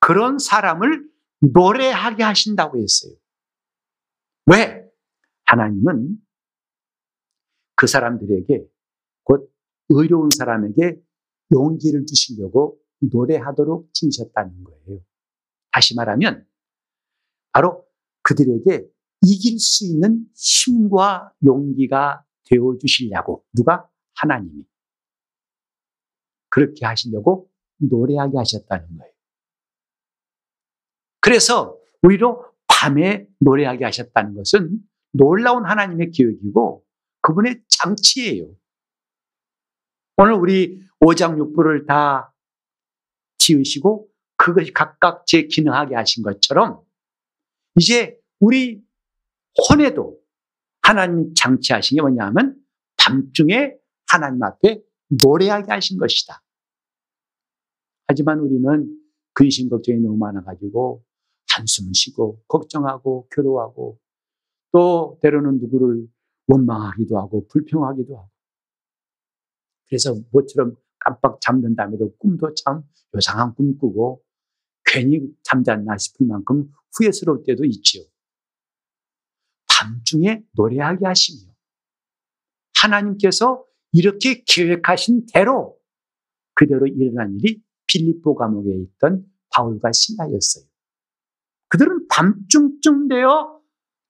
그런 0.00 0.40
사람을 0.40 1.08
노래하게 1.40 2.24
하신다고 2.24 2.78
했어요. 2.78 3.12
왜? 4.46 4.84
하나님은 5.44 6.16
그 7.76 7.86
사람들에게 7.86 8.64
곧 9.22 9.52
의로운 9.90 10.30
사람에게 10.36 11.00
용기를 11.54 12.06
주시려고 12.06 12.80
노래하도록 13.00 13.94
지으셨다는 13.94 14.64
거예요. 14.64 15.00
다시 15.70 15.94
말하면 15.94 16.44
바로 17.52 17.86
그들에게 18.22 18.91
이길 19.24 19.58
수 19.58 19.86
있는 19.86 20.26
힘과 20.34 21.32
용기가 21.44 22.24
되어 22.44 22.76
주시려고 22.80 23.44
누가 23.52 23.88
하나님이 24.14 24.64
그렇게 26.48 26.84
하시려고 26.84 27.50
노래하게 27.78 28.36
하셨다는 28.36 28.98
거예요. 28.98 29.12
그래서 31.20 31.78
오히려 32.02 32.52
밤에 32.66 33.26
노래하게 33.38 33.84
하셨다는 33.84 34.34
것은 34.34 34.80
놀라운 35.12 35.64
하나님의 35.64 36.10
기획이고 36.10 36.84
그분의 37.20 37.62
장치예요. 37.68 38.54
오늘 40.16 40.34
우리 40.34 40.80
5장 41.00 41.36
6부를 41.36 41.86
다 41.86 42.34
지으시고 43.38 44.08
그것이 44.36 44.72
각각 44.72 45.26
제 45.26 45.46
기능하게 45.46 45.94
하신 45.94 46.22
것처럼 46.22 46.82
이제 47.76 48.18
우리 48.40 48.82
혼에도 49.68 50.18
하나님 50.82 51.32
장치하신 51.34 51.96
게 51.96 52.02
뭐냐면 52.02 52.56
밤중에 52.98 53.74
하나님 54.08 54.42
앞에 54.42 54.82
노래하게 55.22 55.72
하신 55.72 55.98
것이다. 55.98 56.42
하지만 58.06 58.40
우리는 58.40 58.98
근심 59.34 59.68
걱정이 59.68 59.98
너무 60.00 60.16
많아가지고 60.18 61.02
한숨을 61.54 61.92
쉬고 61.94 62.42
걱정하고 62.48 63.28
괴로워하고 63.30 63.98
또 64.72 65.18
때로는 65.22 65.60
누구를 65.60 66.06
원망하기도 66.46 67.18
하고 67.18 67.46
불평하기도 67.48 68.16
하고 68.16 68.30
그래서 69.86 70.14
모처럼 70.30 70.74
깜빡 70.98 71.40
잠든 71.40 71.74
다음에도 71.74 72.14
꿈도 72.16 72.52
참 72.54 72.82
요상한 73.14 73.54
꿈 73.54 73.76
꾸고 73.76 74.22
괜히 74.84 75.20
잠잤나 75.42 75.98
싶을 75.98 76.26
만큼 76.26 76.70
후회스러울 76.96 77.44
때도 77.44 77.64
있지요. 77.64 78.04
밤중에 79.82 80.42
노래하게 80.52 81.06
하시며 81.06 81.52
하나님께서 82.80 83.64
이렇게 83.92 84.44
계획하신 84.46 85.26
대로 85.32 85.76
그대로 86.54 86.86
일어난 86.86 87.36
일이 87.38 87.60
필리포 87.86 88.36
감옥에 88.36 88.74
있던 88.74 89.24
바울과 89.50 89.90
신라였어요. 89.92 90.64
그들은 91.68 92.06
밤중쯤 92.08 93.08
되어 93.08 93.60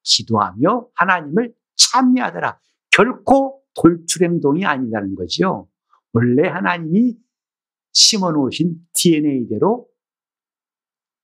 기도하며 0.02 0.88
하나님을 0.94 1.54
찬미하더라. 1.76 2.58
결코 2.90 3.62
돌출행동이 3.74 4.64
아니라는 4.64 5.14
거죠. 5.14 5.68
원래 6.12 6.48
하나님이 6.48 7.16
심어 7.92 8.30
놓으신 8.32 8.76
DNA대로 8.94 9.88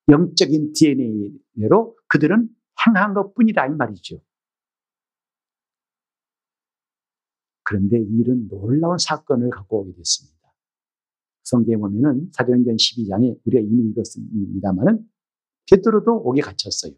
영적인 0.09 0.73
DNA대로 0.73 1.97
그들은 2.09 2.49
행한 2.87 3.15
것 3.15 3.35
뿐이다 3.35 3.67
이 3.67 3.71
말이죠. 3.71 4.21
그런데 7.69 7.99
이런 7.99 8.49
놀라운 8.49 8.97
사건을 8.97 9.51
갖고 9.51 9.81
오게 9.83 9.93
됐습니다. 9.93 10.39
성경에 11.43 11.77
보면은 11.77 12.31
사도행전 12.33 12.77
12장에 12.77 13.39
우리가 13.45 13.63
이미 13.63 13.91
읽었습니다만은 13.91 15.07
베드로도 15.71 16.17
옥에 16.17 16.41
갇혔어요. 16.41 16.95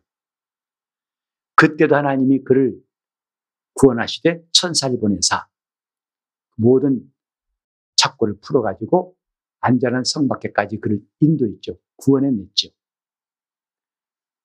그때도 1.56 1.96
하나님이 1.96 2.44
그를 2.44 2.80
구원하시되 3.74 4.44
천사를 4.52 4.96
보내사 5.00 5.48
모든 6.56 7.02
착고를 7.96 8.38
풀어가지고 8.38 9.16
안전한 9.58 10.04
성 10.04 10.28
밖에까지 10.28 10.78
그를 10.78 11.00
인도했죠. 11.18 11.80
구원해냈죠. 11.96 12.68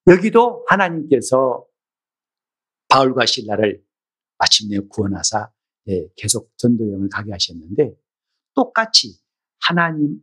여기도 0.08 0.66
하나님께서 0.70 1.68
바울과 2.90 3.28
신라를 3.28 3.86
마침내 4.40 4.80
구원하사 4.90 5.55
예, 5.88 6.08
계속 6.16 6.52
전도 6.58 6.88
여행을 6.88 7.10
가게 7.10 7.32
하셨는데 7.32 7.96
똑같이 8.56 9.20
하나님의 9.60 10.20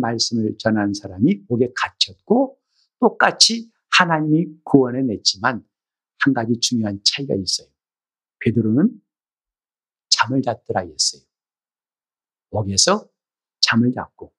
말씀을 0.00 0.56
전한 0.58 0.94
사람이 0.94 1.44
옥에 1.48 1.72
갇혔고 1.74 2.58
똑같이 3.00 3.70
하나님이 3.90 4.46
구원해 4.64 5.02
냈지만 5.02 5.66
한 6.20 6.32
가지 6.32 6.58
중요한 6.60 7.00
차이가 7.04 7.34
있어요. 7.34 7.68
베드로는 8.40 9.00
잠을 10.08 10.40
잤더라 10.42 10.82
했어요. 10.82 11.22
옥에서 12.50 13.08
잠을 13.60 13.92
잤고 13.92 14.32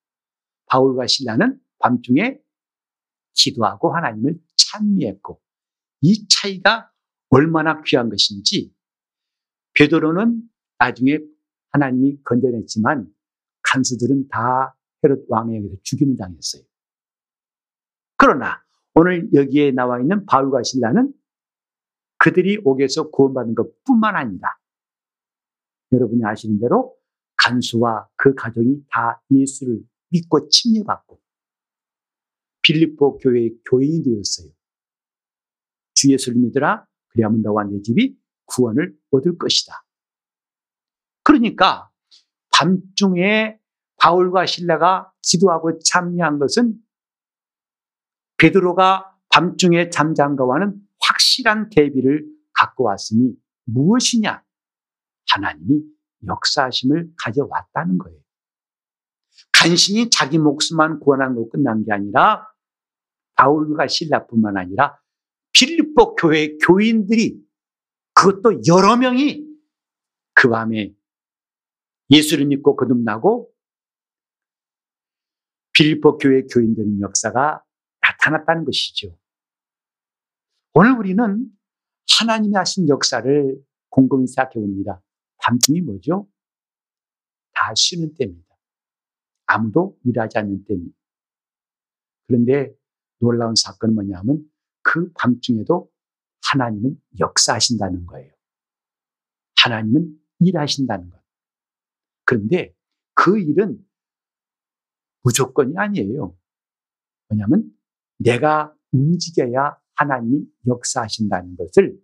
바울과 0.67 1.07
신라는 1.07 1.59
밤중에 1.79 2.39
기도하고 3.33 3.93
하나님을 3.95 4.39
찬미했고 4.55 5.41
이 6.01 6.27
차이가 6.27 6.91
얼마나 7.29 7.81
귀한 7.83 8.09
것인지 8.09 8.72
베드로는 9.75 10.41
나중에 10.79 11.19
하나님이 11.71 12.21
건져냈지만 12.23 13.11
간수들은 13.63 14.27
다 14.29 14.75
헤롯 15.03 15.25
왕에 15.27 15.57
의해서 15.57 15.75
죽임을 15.83 16.15
당했어요. 16.17 16.63
그러나 18.17 18.63
오늘 18.93 19.33
여기에 19.33 19.71
나와 19.71 19.99
있는 19.99 20.25
바울과 20.25 20.63
신라는 20.63 21.13
그들이 22.17 22.61
옥에서 22.63 23.09
구원받은 23.09 23.55
것 23.55 23.83
뿐만 23.83 24.15
아니라 24.15 24.49
여러분이 25.91 26.23
아시는 26.23 26.59
대로 26.59 26.95
간수와 27.37 28.07
그 28.15 28.33
가정이 28.33 28.85
다 28.89 29.21
예수를 29.31 29.81
믿고 30.09 30.47
침례받고 30.47 31.19
빌립보 32.61 33.17
교회의 33.17 33.57
교인이 33.69 34.03
되었어요. 34.03 34.51
주 35.95 36.11
예수를 36.11 36.39
믿으라 36.39 36.87
그리하면 37.09 37.41
너와 37.41 37.65
내 37.65 37.81
집이 37.81 38.17
구원을 38.45 38.97
얻을 39.13 39.37
것이다. 39.37 39.83
그러니까 41.23 41.89
밤중에 42.51 43.57
바울과 43.97 44.45
신라가 44.45 45.11
기도하고 45.21 45.79
참여한 45.79 46.39
것은 46.39 46.75
베드로가 48.37 49.15
밤중에 49.29 49.89
잠잔 49.89 50.35
거와는 50.35 50.75
확실한 50.99 51.69
대비를 51.69 52.25
갖고 52.53 52.83
왔으니 52.85 53.33
무엇이냐? 53.65 54.43
하나님이 55.29 55.81
역사하심을 56.27 57.13
가져왔다는 57.17 57.97
거예요. 57.97 58.19
간신히 59.51 60.09
자기 60.09 60.37
목숨만 60.37 60.99
구원한 60.99 61.35
거 61.35 61.49
끝난 61.49 61.83
게 61.83 61.91
아니라 61.91 62.47
바울과 63.35 63.87
신라뿐만 63.87 64.57
아니라 64.57 64.99
필리포 65.53 66.15
교회 66.15 66.57
교인들이 66.57 67.39
그것도 68.13 68.61
여러 68.67 68.95
명이 68.95 69.45
그 70.33 70.49
밤에 70.49 70.93
예수를 72.09 72.45
믿고 72.45 72.75
거듭나고 72.75 73.51
빌리포 75.73 76.17
교회 76.17 76.43
교인들의 76.43 77.01
역사가 77.01 77.63
나타났다는 78.01 78.65
것이죠. 78.65 79.17
오늘 80.73 80.97
우리는 80.97 81.49
하나님이 82.19 82.55
하신 82.55 82.87
역사를 82.89 83.57
곰곰이 83.89 84.27
생각해 84.27 84.53
봅니다. 84.53 85.01
밤중이 85.37 85.81
뭐죠? 85.81 86.27
다 87.53 87.73
쉬는 87.75 88.13
때입니다. 88.15 88.55
아무도 89.45 89.97
일하지 90.03 90.37
않는 90.39 90.65
때입니다. 90.65 90.97
그런데 92.27 92.73
놀라운 93.19 93.55
사건은 93.55 93.95
뭐냐면 93.95 94.49
그 94.81 95.11
밤중에도 95.13 95.92
하나님은 96.51 97.01
역사하신다는 97.19 98.05
거예요. 98.05 98.31
하나님은 99.63 100.19
일하신다는 100.39 101.09
것. 101.09 101.21
그런데 102.25 102.75
그 103.13 103.39
일은 103.39 103.83
무조건이 105.23 105.73
아니에요. 105.77 106.37
뭐냐면 107.29 107.71
내가 108.17 108.75
움직여야 108.91 109.77
하나님이 109.95 110.45
역사하신다는 110.67 111.55
것을 111.55 111.97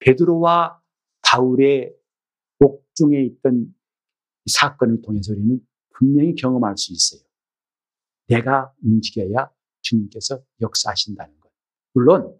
베드로와 0.00 0.80
바울의 1.22 1.94
옥중에 2.60 3.22
있던 3.22 3.74
사건을 4.46 5.02
통해서 5.02 5.32
우리는 5.32 5.60
분명히 5.90 6.34
경험할 6.34 6.76
수 6.76 6.92
있어요. 6.92 7.20
내가 8.26 8.72
움직여야 8.82 9.50
주님께서 9.82 10.42
역사하신다는 10.60 11.40
것. 11.40 11.50
물론 11.92 12.38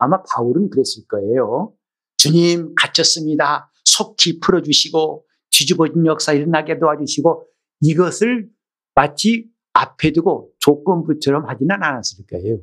아마 0.00 0.22
바울은 0.22 0.70
그랬을 0.70 1.06
거예요. 1.08 1.72
주님 2.16 2.74
갇혔습니다. 2.74 3.70
속히 3.84 4.40
풀어주시고 4.40 5.26
뒤집어진 5.50 6.06
역사 6.06 6.32
일어나게 6.32 6.78
도와주시고 6.78 7.46
이것을 7.82 8.50
마치 8.94 9.48
앞에 9.72 10.12
두고 10.12 10.52
조건부처럼 10.58 11.48
하지는 11.48 11.82
않았을 11.82 12.26
거예요. 12.26 12.60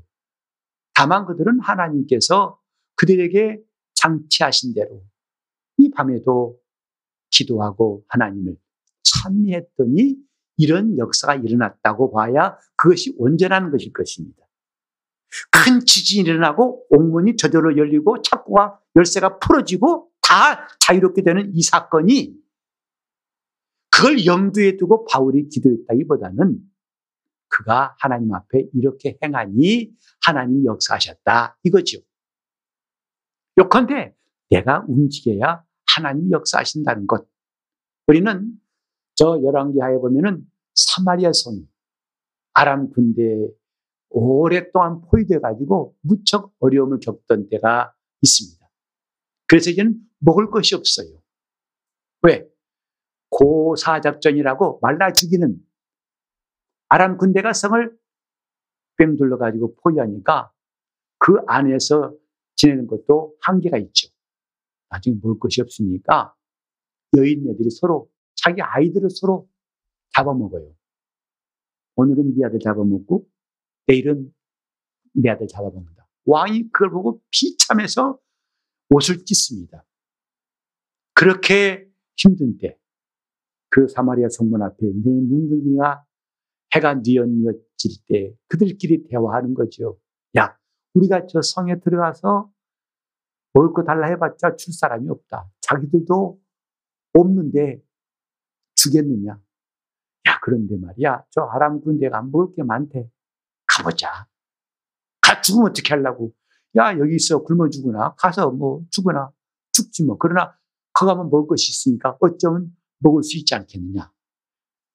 다만 0.94 1.26
그들은 1.26 1.60
하나님께서 1.60 2.60
그들에게 2.96 3.60
장치하신 3.94 4.74
대로 4.74 5.04
이 5.78 5.92
밤에도 5.92 6.60
기도하고 7.30 8.04
하나님을 8.08 8.58
찬미했더니 9.04 10.16
이런 10.58 10.98
역사가 10.98 11.36
일어났다고 11.36 12.12
봐야 12.12 12.58
그것이 12.76 13.16
온전한 13.18 13.72
것일 13.72 13.94
것입니다. 13.94 14.47
큰 15.52 15.82
지진이 15.86 16.28
일어나고 16.28 16.86
옥문이 16.90 17.36
저절로 17.36 17.78
열리고 17.78 18.22
창고가 18.22 18.80
열쇠가 18.96 19.40
풀어지고 19.40 20.10
다 20.22 20.68
자유롭게 20.80 21.24
되는 21.24 21.52
이 21.54 21.62
사건이 21.62 22.36
그걸 23.92 24.26
염두에 24.26 24.78
두고 24.78 25.06
바울이 25.06 25.50
기도했다기보다는 25.50 26.60
그가 27.50 27.96
하나님 28.00 28.34
앞에 28.34 28.68
이렇게 28.74 29.18
행하니 29.24 29.92
하나님이 30.26 30.66
역사하셨다 30.66 31.60
이거죠. 31.64 32.00
요컨대 33.58 34.16
내가 34.50 34.86
움직여야 34.88 35.64
하나님이 35.96 36.32
역사하신다는 36.32 37.08
것. 37.08 37.28
우리는 38.08 38.52
저 39.16 39.42
열왕기하에 39.44 39.98
보면은 39.98 40.46
사마리아 40.76 41.32
성이 41.34 41.68
아람 42.54 42.92
군대 42.92 43.22
오랫동안 44.10 45.02
포위돼 45.02 45.40
가지고 45.40 45.96
무척 46.02 46.54
어려움을 46.60 47.00
겪던 47.00 47.50
때가 47.50 47.94
있습니다. 48.22 48.70
그래서 49.48 49.70
이제는 49.70 50.00
먹을 50.20 50.50
것이 50.50 50.76
없어요. 50.76 51.22
왜? 52.24 52.48
고사작전이라고 53.30 54.80
말라 54.82 55.12
죽이는 55.12 55.58
아람 56.90 57.18
군대가 57.18 57.54
성을 57.54 57.98
뺑 58.98 59.16
둘러가지고 59.16 59.76
포위하니까 59.76 60.52
그 61.20 61.36
안에서 61.48 62.16
지내는 62.56 62.88
것도 62.88 63.36
한계가 63.42 63.78
있죠. 63.78 64.10
나중에 64.90 65.18
먹을 65.22 65.40
것이 65.40 65.62
없으니까 65.62 66.34
여인네들이 67.16 67.70
서로 67.70 68.10
자기 68.36 68.62
아이들을 68.62 69.10
서로 69.10 69.48
잡아먹어요. 70.16 70.74
오늘은 71.96 72.36
네 72.36 72.46
아들 72.46 72.60
잡아먹고 72.60 73.28
내일은 73.88 74.34
내 75.14 75.30
아들 75.30 75.48
잡아먹는다. 75.48 76.08
왕이 76.26 76.70
그걸 76.72 76.92
보고 76.92 77.22
비참해서 77.32 78.20
옷을 78.90 79.26
찢습니다. 79.26 79.86
그렇게 81.14 81.90
힘든 82.16 82.58
때, 82.58 82.78
그 83.70 83.88
사마리아 83.88 84.28
성문 84.30 84.62
앞에 84.62 84.78
내 84.86 85.10
문둥이가 85.12 86.06
해가 86.76 86.96
뉘엿뉘엿 86.96 87.56
질 87.78 88.04
때 88.08 88.34
그들끼리 88.48 89.08
대화하는 89.08 89.54
거죠. 89.54 90.00
야, 90.38 90.58
우리가 90.94 91.28
저 91.28 91.42
성에 91.42 91.80
들어가서 91.80 92.52
먹을 93.54 93.74
거 93.74 93.84
달라 93.84 94.08
해봤자 94.08 94.56
줄 94.56 94.74
사람이 94.74 95.10
없다. 95.10 95.50
자기들도 95.62 96.40
없는데 97.14 97.82
주겠느냐? 98.76 99.32
야, 99.34 100.40
그런데 100.44 100.78
말이야. 100.78 101.26
저 101.32 101.42
아람 101.42 101.82
군대가 101.82 102.22
먹을 102.22 102.54
게 102.56 102.64
많대. 102.64 103.10
가보자. 103.78 104.28
가 105.22 105.42
죽으면 105.42 105.70
어떻게 105.70 105.94
하려고. 105.94 106.34
야, 106.78 106.98
여기 106.98 107.16
있어. 107.16 107.44
굶어 107.44 107.70
죽으나. 107.70 108.16
가서 108.18 108.52
뭐 108.52 108.84
죽으나. 108.90 109.32
죽지 109.72 110.06
뭐. 110.06 110.18
그러나 110.18 110.56
거 110.94 111.06
가면 111.06 111.30
먹을 111.30 111.48
것이 111.48 111.70
있으니까 111.72 112.18
어쩌면 112.20 112.76
먹을 113.00 113.24
수 113.24 113.38
있지 113.38 113.54
않겠느냐. 113.56 114.12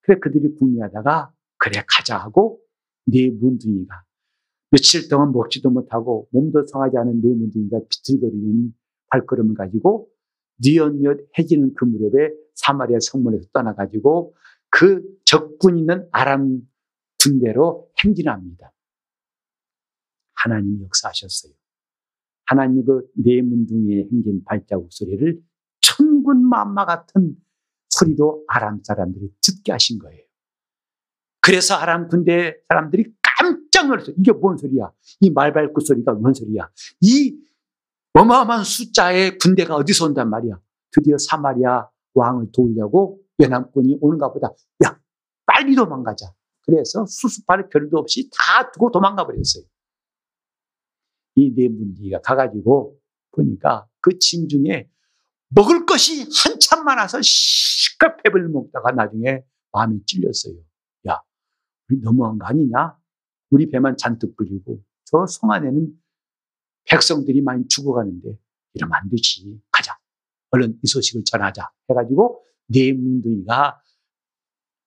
그래, 0.02 0.18
그들이 0.18 0.54
궁리하다가 0.58 1.32
그래, 1.58 1.84
가자 1.88 2.18
하고 2.18 2.60
네 3.06 3.30
문둥이가 3.30 4.04
며칠 4.70 5.08
동안 5.08 5.32
먹지도 5.32 5.70
못하고 5.70 6.28
몸도 6.32 6.66
성하지 6.66 6.96
않은 6.96 7.22
네 7.22 7.28
문둥이가 7.28 7.80
비틀거리는 7.88 8.72
발걸음을 9.10 9.54
가지고 9.54 10.08
뉘엿뉘엿 10.58 11.18
해지는 11.38 11.74
그 11.74 11.84
무렵에 11.84 12.32
사마리아 12.54 12.98
성문에서 13.00 13.46
떠나가지고 13.52 14.34
그 14.70 15.02
적군 15.24 15.78
있는 15.78 16.08
아람 16.10 16.62
군대로 17.22 17.90
행진합니다. 18.02 18.72
하나님이 20.34 20.82
역사하셨어요. 20.84 21.52
하나님이 22.46 22.84
그 22.84 23.08
네문둥이에 23.14 24.08
행진 24.10 24.42
발자국 24.44 24.92
소리를 24.92 25.40
천군 25.80 26.48
만마 26.48 26.84
같은 26.84 27.36
소리도 27.90 28.44
아람 28.48 28.80
사람들이 28.82 29.30
듣게 29.40 29.72
하신 29.72 29.98
거예요. 29.98 30.22
그래서 31.40 31.74
아람 31.74 32.08
군대 32.08 32.56
사람들이 32.68 33.14
깜짝 33.22 33.88
놀랐어요. 33.88 34.14
이게 34.18 34.32
뭔 34.32 34.56
소리야? 34.56 34.92
이 35.20 35.30
말발굽 35.30 35.82
소리가 35.86 36.12
뭔 36.14 36.34
소리야? 36.34 36.70
이 37.00 37.36
어마어마한 38.14 38.64
숫자의 38.64 39.38
군대가 39.38 39.76
어디서 39.76 40.06
온단 40.06 40.28
말이야? 40.30 40.60
드디어 40.90 41.16
사마리아 41.18 41.88
왕을 42.14 42.52
도우려고 42.52 43.20
연합군이 43.40 43.98
오는가 44.00 44.32
보다. 44.32 44.48
야, 44.84 45.00
빨리 45.46 45.74
도망가자. 45.74 46.32
그래서 46.64 47.04
수습할 47.06 47.68
별도 47.68 47.98
없이 47.98 48.30
다 48.30 48.70
두고 48.70 48.90
도망가 48.90 49.26
버렸어요. 49.26 49.64
이네 51.34 51.68
문디가 51.68 52.20
가가지고 52.20 52.98
보니까 53.32 53.86
그 54.00 54.18
진중에 54.18 54.88
먹을 55.48 55.86
것이 55.86 56.26
한참 56.44 56.84
많아서 56.84 57.20
시커 57.22 58.16
배불 58.22 58.48
먹다가 58.48 58.92
나중에 58.92 59.42
마음이 59.72 60.04
찔렸어요. 60.06 60.54
야, 61.08 61.20
우리 61.88 62.00
너무한 62.00 62.38
거 62.38 62.46
아니냐? 62.46 62.96
우리 63.50 63.70
배만 63.70 63.96
잔뜩 63.96 64.36
불리고 64.36 64.82
저성 65.04 65.50
안에는 65.50 65.88
백성들이 66.84 67.42
많이 67.42 67.66
죽어가는데 67.68 68.38
이러면 68.74 68.94
안 68.94 69.08
되지. 69.10 69.60
가자. 69.70 69.98
얼른 70.50 70.78
이 70.82 70.86
소식을 70.86 71.22
전하자. 71.24 71.70
해가지고 71.90 72.44
네 72.68 72.92
문둥이가 72.92 73.81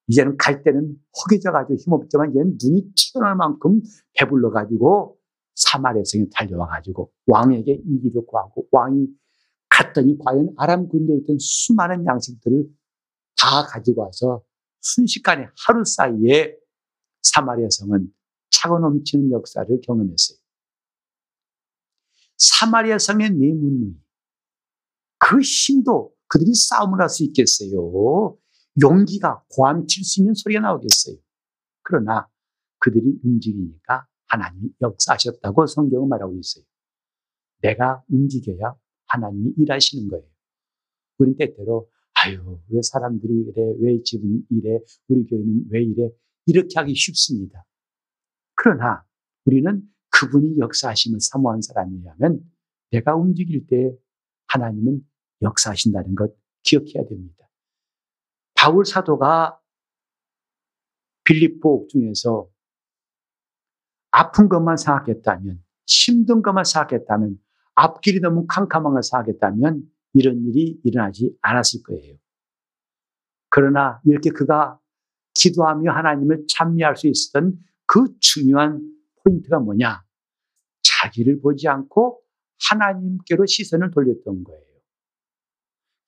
이제는 0.08 0.38
갈 0.38 0.64
때는 0.64 0.96
허기져가지고 1.18 1.76
힘없지만 1.76 2.32
이제는 2.32 2.58
눈이 2.62 2.94
튀어나올 2.96 3.36
만큼 3.36 3.82
배불러가지고 4.18 5.18
사마리아 5.56 6.04
성에 6.06 6.26
달려와가지고 6.34 7.12
왕에게 7.28 7.82
이기를 7.86 8.26
구하고 8.28 8.68
왕이 8.72 9.08
갔더니 9.70 10.18
과연 10.20 10.54
아람 10.58 10.88
군대에 10.88 11.18
있던 11.18 11.38
수많은 11.40 12.06
양식들을 12.06 12.66
다 13.38 13.66
가지고 13.66 14.04
와서 14.04 14.44
순식간에 14.82 15.48
하루 15.66 15.84
사이에 15.86 16.56
사마리아 17.22 17.68
성은 17.70 18.08
차고 18.52 18.80
넘치는 18.80 19.32
역사를 19.32 19.68
경험했어요. 19.82 20.38
사마리아 22.38 23.00
성의 23.00 23.32
내문의 23.32 23.96
그 25.18 25.40
힘도 25.42 26.14
그들이 26.28 26.54
싸움을 26.54 27.02
할 27.02 27.10
수 27.10 27.24
있겠어요. 27.24 28.38
용기가 28.82 29.44
고함칠 29.50 30.04
수 30.04 30.22
있는 30.22 30.34
소리가 30.34 30.62
나오겠어요. 30.62 31.18
그러나 31.84 32.28
그들이 32.80 33.20
움직이니까 33.24 34.08
하나님이 34.28 34.70
역사하셨다고 34.82 35.68
성경은 35.68 36.10
말하고 36.10 36.38
있어요. 36.38 36.64
내가 37.62 38.04
움직여야 38.10 38.76
하나님이 39.08 39.54
일하시는 39.58 40.10
거예요. 40.10 40.26
우린 41.18 41.38
때때로 41.38 41.90
아유 42.24 42.60
왜 42.70 42.82
사람들이 42.82 43.46
그래 43.46 43.74
왜 43.80 44.02
집은 44.04 44.46
이래 44.50 44.80
우리 45.08 45.26
교회는 45.26 45.66
왜 45.70 45.84
이래 45.84 46.10
이렇게 46.46 46.80
하기 46.80 46.94
쉽습니다. 46.96 47.66
그러나 48.56 49.06
우리는 49.46 49.84
그분이 50.10 50.60
역사하심을 50.60 51.20
사모한 51.20 51.62
사람이라면 51.62 52.52
내가 52.92 53.16
움직일 53.16 53.68
때 53.68 53.92
하나님은 54.48 55.06
역사하신다는 55.42 56.16
것 56.16 56.36
기억해야 56.64 57.06
됩니다. 57.06 57.45
바울 58.66 58.84
사도가 58.84 59.60
빌립보 61.24 61.86
중에서 61.92 62.50
아픈 64.10 64.50
것만 64.50 64.76
생각했다면, 64.78 65.64
힘든 65.86 66.42
것만 66.42 66.64
생각했다면, 66.64 67.38
앞길이 67.76 68.22
너무 68.22 68.48
캄캄한 68.48 68.94
걸 68.94 69.04
생각했다면 69.04 69.84
이런 70.14 70.44
일이 70.48 70.80
일어나지 70.84 71.38
않았을 71.44 71.84
거예요. 71.84 72.18
그러나 73.50 74.02
이렇게 74.04 74.32
그가 74.32 74.80
기도하며 75.36 75.92
하나님을 75.92 76.46
찬미할 76.48 76.96
수 76.96 77.08
있었던 77.08 77.60
그 77.86 78.18
중요한 78.20 78.82
포인트가 79.24 79.60
뭐냐? 79.60 80.04
자기를 80.82 81.40
보지 81.42 81.68
않고 81.68 82.20
하나님께로 82.68 83.46
시선을 83.46 83.92
돌렸던 83.92 84.44
거예요. 84.44 84.66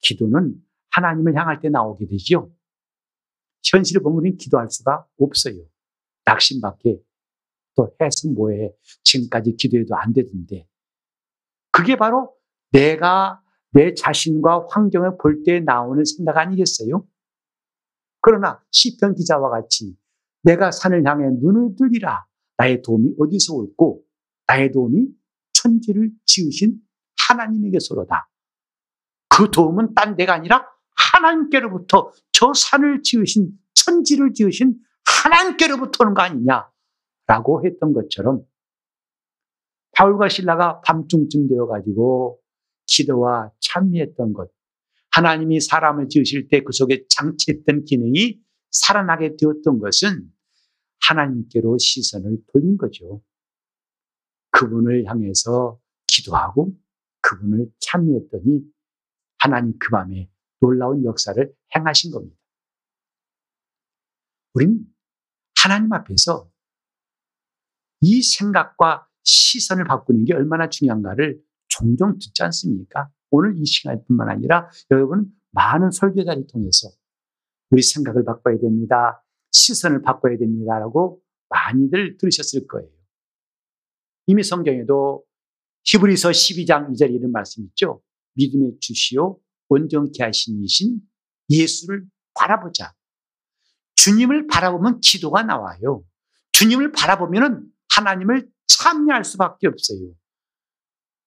기도는 0.02 0.67
하나님을 0.98 1.36
향할 1.36 1.62
때 1.62 1.70
나오게 1.70 2.08
되죠. 2.08 2.52
현실을 3.72 4.02
보면 4.02 4.38
기도할 4.38 4.70
수가 4.70 5.06
없어요. 5.20 5.56
낙심밖에 6.26 7.00
또 7.76 7.96
해서 8.02 8.30
뭐해. 8.30 8.74
지금까지 9.04 9.56
기도해도 9.56 9.96
안 9.96 10.12
되던데. 10.14 10.68
그게 11.72 11.96
바로 11.96 12.34
내가 12.72 13.42
내 13.72 13.94
자신과 13.94 14.68
환경을 14.72 15.18
볼 15.18 15.44
때 15.44 15.60
나오는 15.60 16.04
생각 16.04 16.38
아니겠어요? 16.38 17.06
그러나 18.22 18.64
시편 18.72 19.14
기자와 19.16 19.50
같이 19.50 19.96
내가 20.42 20.72
산을 20.72 21.06
향해 21.06 21.28
눈을 21.40 21.76
들리라. 21.78 22.26
나의 22.58 22.82
도움이 22.82 23.14
어디서 23.20 23.54
올고 23.54 24.04
나의 24.48 24.72
도움이 24.72 25.08
천지를 25.54 26.10
지으신 26.26 26.80
하나님에게서로다. 27.28 28.30
그 29.30 29.52
도움은 29.52 29.94
딴 29.94 30.16
데가 30.16 30.34
아니라 30.34 30.66
하나님께로부터 31.14 32.12
저 32.32 32.54
산을 32.54 33.02
지으신 33.04 33.52
천지를 33.74 34.34
지으신 34.34 34.78
하나님께로부터 35.24 36.04
오는 36.04 36.14
거 36.14 36.22
아니냐라고 36.22 37.66
했던 37.66 37.94
것처럼 37.94 38.44
바울과 39.94 40.30
신라가 40.30 40.82
밤중쯤 40.82 41.48
되어 41.48 41.68
가지고 41.68 42.40
기도와 42.86 43.52
찬미했던 43.60 44.34
것 44.34 44.50
하나님이 45.12 45.60
사람을 45.62 46.10
지으실 46.10 46.48
때 46.48 46.62
그 46.64 46.72
속에 46.72 47.06
장치했던 47.10 47.86
기능이 47.86 48.40
살아나게 48.70 49.36
되었던 49.38 49.80
것은 49.80 50.32
하나님께로 51.08 51.78
시선을 51.80 52.38
돌린 52.52 52.78
거죠. 52.78 53.22
그분을 54.52 55.06
향해서 55.06 55.80
기도하고 56.08 56.74
그분을 57.22 57.68
찬미했더니 57.80 58.62
하나님 59.40 59.74
그 59.80 59.90
밤에 59.90 60.30
놀라운 60.60 61.04
역사를 61.06 61.54
행하신 61.76 62.12
겁니다. 62.12 62.36
우린 64.54 64.86
하나님 65.62 65.92
앞에서 65.94 66.50
이 68.02 68.22
생각과 68.22 69.08
시선을 69.24 69.86
바꾸는 69.86 70.26
게 70.26 70.34
얼마나 70.34 70.70
중요한가를 70.70 71.42
종종 71.68 72.18
듣지 72.18 72.44
않습니까? 72.44 73.10
오늘 73.30 73.58
이 73.58 73.66
시간뿐만 73.66 74.30
아니라 74.30 74.70
여러분 74.92 75.32
많은 75.52 75.92
설교자를 75.92 76.48
통해서 76.48 76.90
우리 77.70 77.82
생각을 77.82 78.24
바꿔야 78.24 78.58
됩니다. 78.58 79.24
시선을 79.52 80.02
바꿔야 80.02 80.38
됩니다라고 80.38 81.22
많이들 81.50 82.18
들으셨을 82.18 82.68
거예요. 82.68 82.90
이미 84.28 84.44
성경에도 84.44 85.24
히브리서 85.86 86.30
12장 86.30 86.92
2절 86.92 87.14
이런 87.14 87.32
말씀 87.32 87.64
있죠. 87.66 88.02
믿음의 88.36 88.78
주시오 88.80 89.40
온전케 89.70 90.24
하신 90.24 90.64
이신 90.64 91.00
예수를 91.50 92.04
바라보자. 92.34 92.94
주님을 93.96 94.48
바라보면 94.48 95.02
기도가 95.02 95.44
나와요. 95.44 96.04
주님을 96.54 96.92
바라보면 96.92 97.66
하나님을 97.94 98.48
참여할 98.68 99.24
수밖에 99.24 99.68
없어요. 99.68 100.14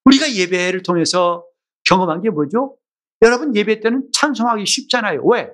우리가 0.04 0.32
예배를 0.32 0.82
통해서 0.82 1.44
경험한 1.84 2.22
게 2.22 2.30
뭐죠? 2.30 2.76
여러분 3.22 3.54
예배 3.54 3.80
때는 3.80 4.08
찬송하기 4.12 4.64
쉽잖아요. 4.64 5.22
왜? 5.26 5.50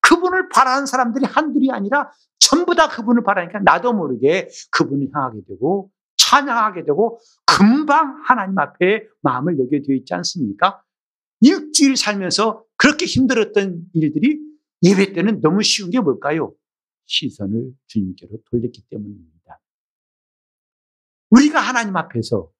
그분을 0.00 0.48
바라는 0.48 0.86
사람들이 0.86 1.24
한둘이 1.24 1.70
아니라 1.70 2.10
전부 2.38 2.74
다 2.74 2.88
그분을 2.88 3.22
바라니까 3.22 3.60
나도 3.60 3.92
모르게 3.92 4.48
그분을 4.70 5.08
향하게 5.12 5.40
되고 5.48 5.90
찬양하게 6.16 6.84
되고 6.84 7.20
금방 7.44 8.22
하나님 8.24 8.58
앞에 8.58 9.06
마음을 9.22 9.58
여게 9.58 9.82
되어 9.82 9.94
있지 9.96 10.14
않습니까? 10.14 10.82
일주일 11.40 11.96
살면서 11.96 12.64
그렇게 12.76 13.06
힘들었던 13.06 13.84
일들이 13.94 14.38
예배 14.82 15.12
때는 15.12 15.40
너무 15.40 15.62
쉬운 15.62 15.90
게 15.90 16.00
뭘까요? 16.00 16.54
시선을 17.06 17.72
주님께로 17.86 18.38
돌렸기 18.50 18.82
때문입니다. 18.90 19.60
우리가 21.30 21.60
하나님 21.60 21.96
앞에서 21.96 22.50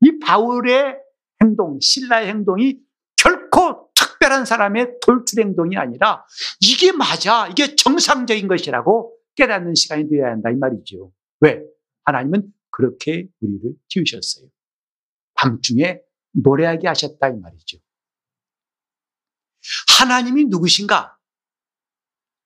이 0.00 0.18
바울의 0.18 0.96
행동, 1.42 1.78
신라의 1.80 2.28
행동이 2.28 2.78
결코 3.16 3.90
특별한 3.94 4.44
사람의 4.44 4.98
돌출 5.00 5.40
행동이 5.40 5.76
아니라 5.76 6.24
이게 6.60 6.92
맞아, 6.92 7.48
이게 7.48 7.76
정상적인 7.76 8.48
것이라고 8.48 9.16
깨닫는 9.36 9.74
시간이 9.74 10.08
되어야 10.08 10.32
한다 10.32 10.50
이 10.50 10.56
말이죠. 10.56 11.12
왜? 11.40 11.62
하나님은 12.04 12.52
그렇게 12.70 13.28
우리를 13.40 13.74
지으셨어요. 13.88 14.48
밤중에 15.34 16.00
노래하게 16.32 16.88
하셨다 16.88 17.28
이 17.28 17.38
말이죠. 17.38 17.78
하나님이 20.02 20.46
누구신가? 20.46 21.16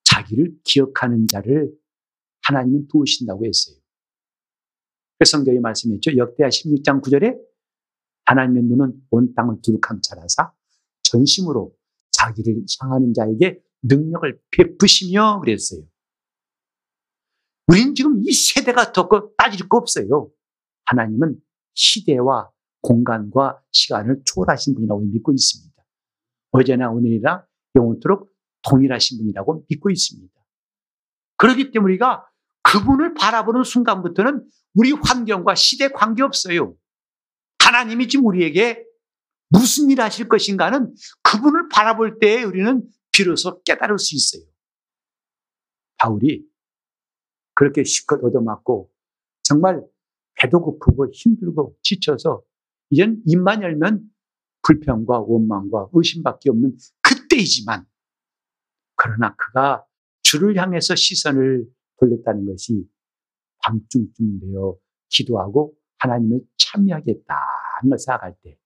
자기를 0.04 0.58
기억하는 0.62 1.26
자를 1.26 1.72
하나님은 2.42 2.86
도우신다고 2.88 3.46
했어요. 3.46 3.76
그 5.18 5.24
성경이 5.24 5.60
말씀했죠. 5.60 6.18
역대하 6.18 6.50
16장 6.50 7.02
9절에 7.02 7.34
하나님의 8.26 8.64
눈은 8.64 9.06
온 9.10 9.34
땅을 9.34 9.62
두둑함 9.62 10.02
잘하사 10.02 10.52
전심으로 11.02 11.74
자기를 12.10 12.62
향하는 12.78 13.14
자에게 13.14 13.62
능력을 13.84 14.38
베푸시며 14.50 15.40
그랬어요. 15.40 15.80
우리는 17.68 17.94
지금 17.94 18.20
이 18.22 18.32
세대가 18.32 18.92
더 18.92 19.08
따질 19.38 19.66
거 19.66 19.78
없어요. 19.78 20.30
하나님은 20.84 21.40
시대와 21.72 22.50
공간과 22.82 23.62
시간을 23.72 24.20
초월하신 24.26 24.74
분이라고 24.74 25.00
믿고 25.00 25.32
있습니다. 25.32 25.75
어제나 26.56 26.90
오늘이나 26.90 27.46
영원토록 27.74 28.32
동일하신 28.62 29.18
분이라고 29.18 29.66
믿고 29.68 29.90
있습니다. 29.90 30.32
그렇기 31.36 31.70
때문에 31.70 31.92
우리가 31.92 32.26
그분을 32.62 33.14
바라보는 33.14 33.62
순간부터는 33.62 34.44
우리 34.74 34.92
환경과 34.92 35.54
시대 35.54 35.88
관계없어요. 35.88 36.74
하나님이 37.58 38.08
지금 38.08 38.26
우리에게 38.26 38.84
무슨 39.48 39.90
일 39.90 40.00
하실 40.00 40.28
것인가는 40.28 40.94
그분을 41.22 41.68
바라볼 41.68 42.18
때 42.18 42.42
우리는 42.42 42.82
비로소 43.12 43.62
깨달을 43.62 43.98
수 43.98 44.16
있어요. 44.16 44.48
바울이 45.98 46.44
그렇게 47.54 47.84
실컷 47.84 48.22
얻어맞고 48.22 48.90
정말 49.42 49.82
배도 50.34 50.60
고프고 50.60 51.10
힘들고 51.12 51.76
지쳐서 51.82 52.42
이젠 52.90 53.22
입만 53.26 53.62
열면 53.62 54.02
불평과 54.66 55.20
원망과 55.20 55.90
의심밖에 55.92 56.50
없는 56.50 56.76
그때이지만 57.02 57.86
그러나 58.96 59.34
그가 59.36 59.86
주를 60.22 60.56
향해서 60.56 60.96
시선을 60.96 61.70
돌렸다는 61.98 62.46
것이 62.46 62.88
밤중쯤 63.62 64.40
되어 64.40 64.76
기도하고 65.08 65.76
하나님을 65.98 66.40
참여하겠다는 66.58 67.90
걸 67.90 67.98
생각할 67.98 68.36
때 68.42 68.58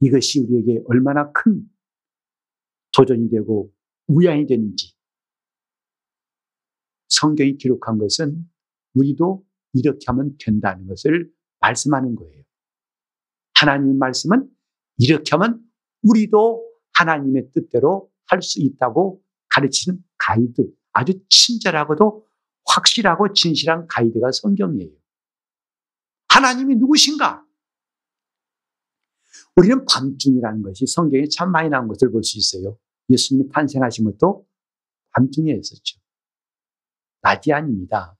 이것이 0.00 0.40
우리에게 0.40 0.82
얼마나 0.86 1.32
큰 1.32 1.68
도전이 2.92 3.30
되고 3.30 3.72
우양이 4.08 4.46
되는지 4.46 4.94
성경이 7.08 7.56
기록한 7.56 7.98
것은 7.98 8.46
우리도 8.94 9.46
이렇게 9.72 10.04
하면 10.08 10.36
된다는 10.38 10.86
것을 10.86 11.32
말씀하는 11.60 12.14
거예요. 12.14 12.42
하나님의 13.54 13.94
말씀은 13.94 14.50
이렇게 14.98 15.30
하면 15.32 15.60
우리도 16.02 16.64
하나님의 16.94 17.50
뜻대로 17.52 18.10
할 18.26 18.40
수 18.42 18.60
있다고 18.60 19.22
가르치는 19.48 20.02
가이드, 20.18 20.72
아주 20.92 21.20
친절하고도 21.28 22.26
확실하고 22.64 23.32
진실한 23.34 23.86
가이드가 23.86 24.30
성경이에요. 24.32 24.90
하나님이 26.28 26.76
누구신가? 26.76 27.44
우리는 29.56 29.84
밤중이라는 29.84 30.62
것이 30.62 30.86
성경에 30.86 31.26
참 31.28 31.52
많이 31.52 31.68
나온 31.68 31.88
것을 31.88 32.10
볼 32.10 32.22
수 32.22 32.38
있어요. 32.38 32.78
예수님이 33.10 33.50
탄생하신 33.50 34.04
것도 34.06 34.46
밤중에 35.10 35.52
했었죠. 35.52 36.00
낮이 37.20 37.52
아닙니다. 37.52 38.16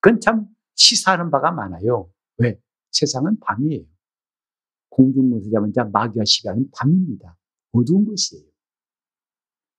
그건 0.00 0.20
참 0.20 0.46
시사하는 0.76 1.30
바가 1.30 1.50
많아요. 1.50 2.08
왜? 2.38 2.60
세상은 2.92 3.38
밤이에요. 3.40 3.84
공중문서자면 4.92 5.72
마귀와 5.92 6.24
시간은 6.24 6.70
밤입니다. 6.72 7.36
어두운 7.72 8.06
것이에요. 8.06 8.44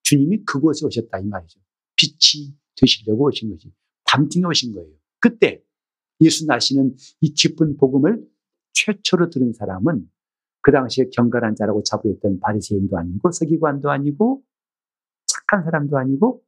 주님이 0.04 0.44
그곳에 0.44 0.86
오셨다 0.86 1.20
이 1.20 1.26
말이죠. 1.26 1.60
빛이 1.96 2.56
되시려고 2.76 3.28
오신 3.28 3.52
거지. 3.52 3.72
밤중에 4.06 4.46
오신 4.46 4.74
거예요. 4.74 4.92
그때 5.20 5.64
예수 6.20 6.46
나시는 6.46 6.96
이 7.22 7.34
기쁜 7.34 7.78
복음을 7.78 8.28
최초로 8.74 9.30
들은 9.30 9.54
사람은 9.54 10.10
그 10.62 10.72
당시에 10.72 11.10
경건한 11.14 11.56
자라고 11.56 11.84
자부했던 11.84 12.40
바리새인도 12.40 12.98
아니고 12.98 13.32
서기관도 13.32 13.92
아니고 13.92 14.44
착한 15.26 15.64
사람도 15.64 15.98
아니고 15.98 16.44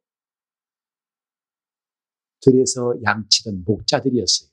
들에서 2.41 2.95
양치던 3.03 3.63
목자들이었어요. 3.65 4.49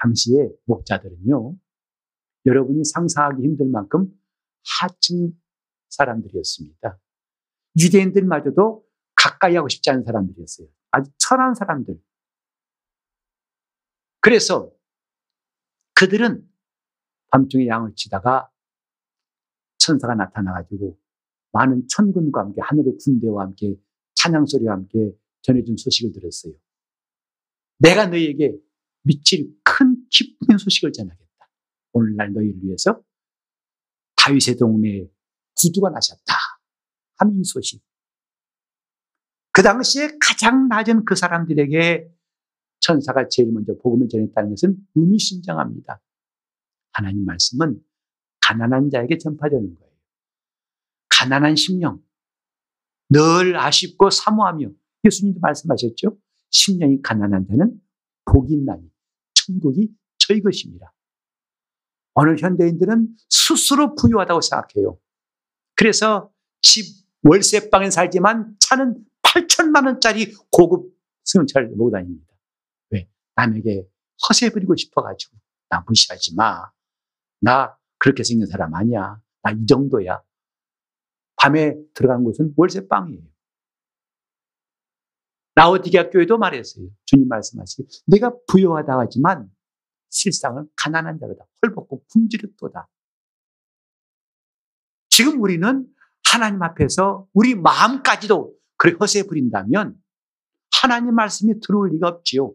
당시에 0.00 0.48
목자들은요, 0.66 1.56
여러분이 2.46 2.84
상상하기 2.84 3.42
힘들 3.42 3.68
만큼 3.68 4.08
하층 4.80 5.32
사람들이었습니다. 5.90 6.98
유대인들마저도 7.80 8.84
가까이 9.16 9.56
하고 9.56 9.68
싶지 9.68 9.90
않은 9.90 10.04
사람들이었어요. 10.04 10.68
아주 10.90 11.10
천한 11.18 11.54
사람들. 11.54 12.00
그래서 14.20 14.72
그들은 15.94 16.48
밤중에 17.30 17.66
양을 17.66 17.94
치다가 17.94 18.50
천사가 19.78 20.14
나타나가지고 20.14 20.98
많은 21.52 21.86
천군과 21.88 22.40
함께 22.40 22.60
하늘의 22.62 22.96
군대와 22.98 23.44
함께 23.44 23.74
찬양 24.14 24.46
소리와 24.46 24.74
함께 24.74 25.12
전해준 25.42 25.76
소식을 25.76 26.12
들었어요. 26.12 26.54
내가 27.78 28.06
너희에게 28.06 28.56
미칠 29.02 29.54
큰 29.62 29.96
기쁜 30.10 30.58
소식을 30.58 30.92
전하겠다. 30.92 31.23
오늘날 31.94 32.32
너희를 32.32 32.62
위해서 32.62 33.02
다윗의 34.16 34.56
동네에 34.58 35.08
구두가 35.56 35.90
나셨다. 35.90 36.34
하는 37.16 37.40
이 37.40 37.44
소식. 37.44 37.82
그 39.52 39.62
당시에 39.62 40.18
가장 40.20 40.68
낮은 40.68 41.04
그 41.04 41.14
사람들에게 41.14 42.10
천사가 42.80 43.28
제일 43.28 43.52
먼저 43.52 43.74
복음을 43.82 44.08
전했다는 44.08 44.50
것은 44.50 44.76
의미심장합니다. 44.94 46.00
하나님 46.92 47.24
말씀은 47.24 47.80
가난한 48.40 48.90
자에게 48.90 49.16
전파되는 49.18 49.74
거예요. 49.74 49.94
가난한 51.08 51.56
심령, 51.56 52.02
늘 53.08 53.56
아쉽고 53.56 54.10
사모하며 54.10 54.70
예수님도 55.04 55.40
말씀하셨죠. 55.40 56.18
심령이 56.50 57.00
가난한 57.02 57.46
자는 57.46 57.80
복이 58.24 58.54
있나니 58.54 58.90
천국이 59.34 59.94
저희 60.18 60.42
것입니다. 60.42 60.93
오늘 62.14 62.38
현대인들은 62.38 63.08
스스로 63.28 63.94
부유하다고 63.94 64.40
생각해요. 64.40 64.98
그래서 65.76 66.30
집 66.62 66.86
월세방에 67.22 67.90
살지만 67.90 68.54
차는 68.60 69.04
8천만 69.22 69.86
원짜리 69.86 70.32
고급 70.52 70.92
승용차를 71.24 71.68
몰고 71.70 71.90
다닙니다. 71.90 72.32
왜? 72.90 73.08
남에게 73.34 73.84
허세 74.28 74.50
부리고 74.50 74.76
싶어가지고 74.76 75.36
나 75.70 75.82
무시하지 75.86 76.34
마. 76.36 76.70
나 77.40 77.76
그렇게 77.98 78.22
생긴 78.22 78.46
사람 78.46 78.74
아니야. 78.74 79.20
나 79.42 79.50
이 79.52 79.66
정도야. 79.66 80.22
밤에 81.36 81.74
들어간 81.94 82.22
곳은 82.24 82.54
월세방이에요. 82.56 83.22
라오디게아 85.56 86.10
교회도 86.10 86.38
말했어요. 86.38 86.88
주님 87.04 87.28
말씀하시기 87.28 88.02
내가 88.06 88.32
부여하다 88.48 88.98
하지만 88.98 89.50
실상은 90.14 90.68
가난한 90.76 91.18
자로다. 91.18 91.44
헐벗고 91.62 92.04
굶주렸도다. 92.12 92.88
지금 95.10 95.40
우리는 95.42 95.86
하나님 96.30 96.62
앞에서 96.62 97.28
우리 97.32 97.54
마음까지도 97.54 98.54
그렇게 98.76 98.96
허세 98.98 99.24
부린다면 99.24 99.96
하나님 100.80 101.14
말씀이 101.14 101.60
들어올 101.60 101.90
리가 101.90 102.08
없지요. 102.08 102.54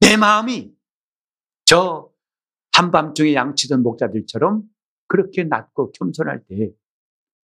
내 0.00 0.16
마음이 0.16 0.74
저 1.64 2.10
한밤중에 2.72 3.34
양치던 3.34 3.82
목자들처럼 3.82 4.62
그렇게 5.06 5.44
낮고 5.44 5.92
겸손할 5.92 6.44
때 6.46 6.72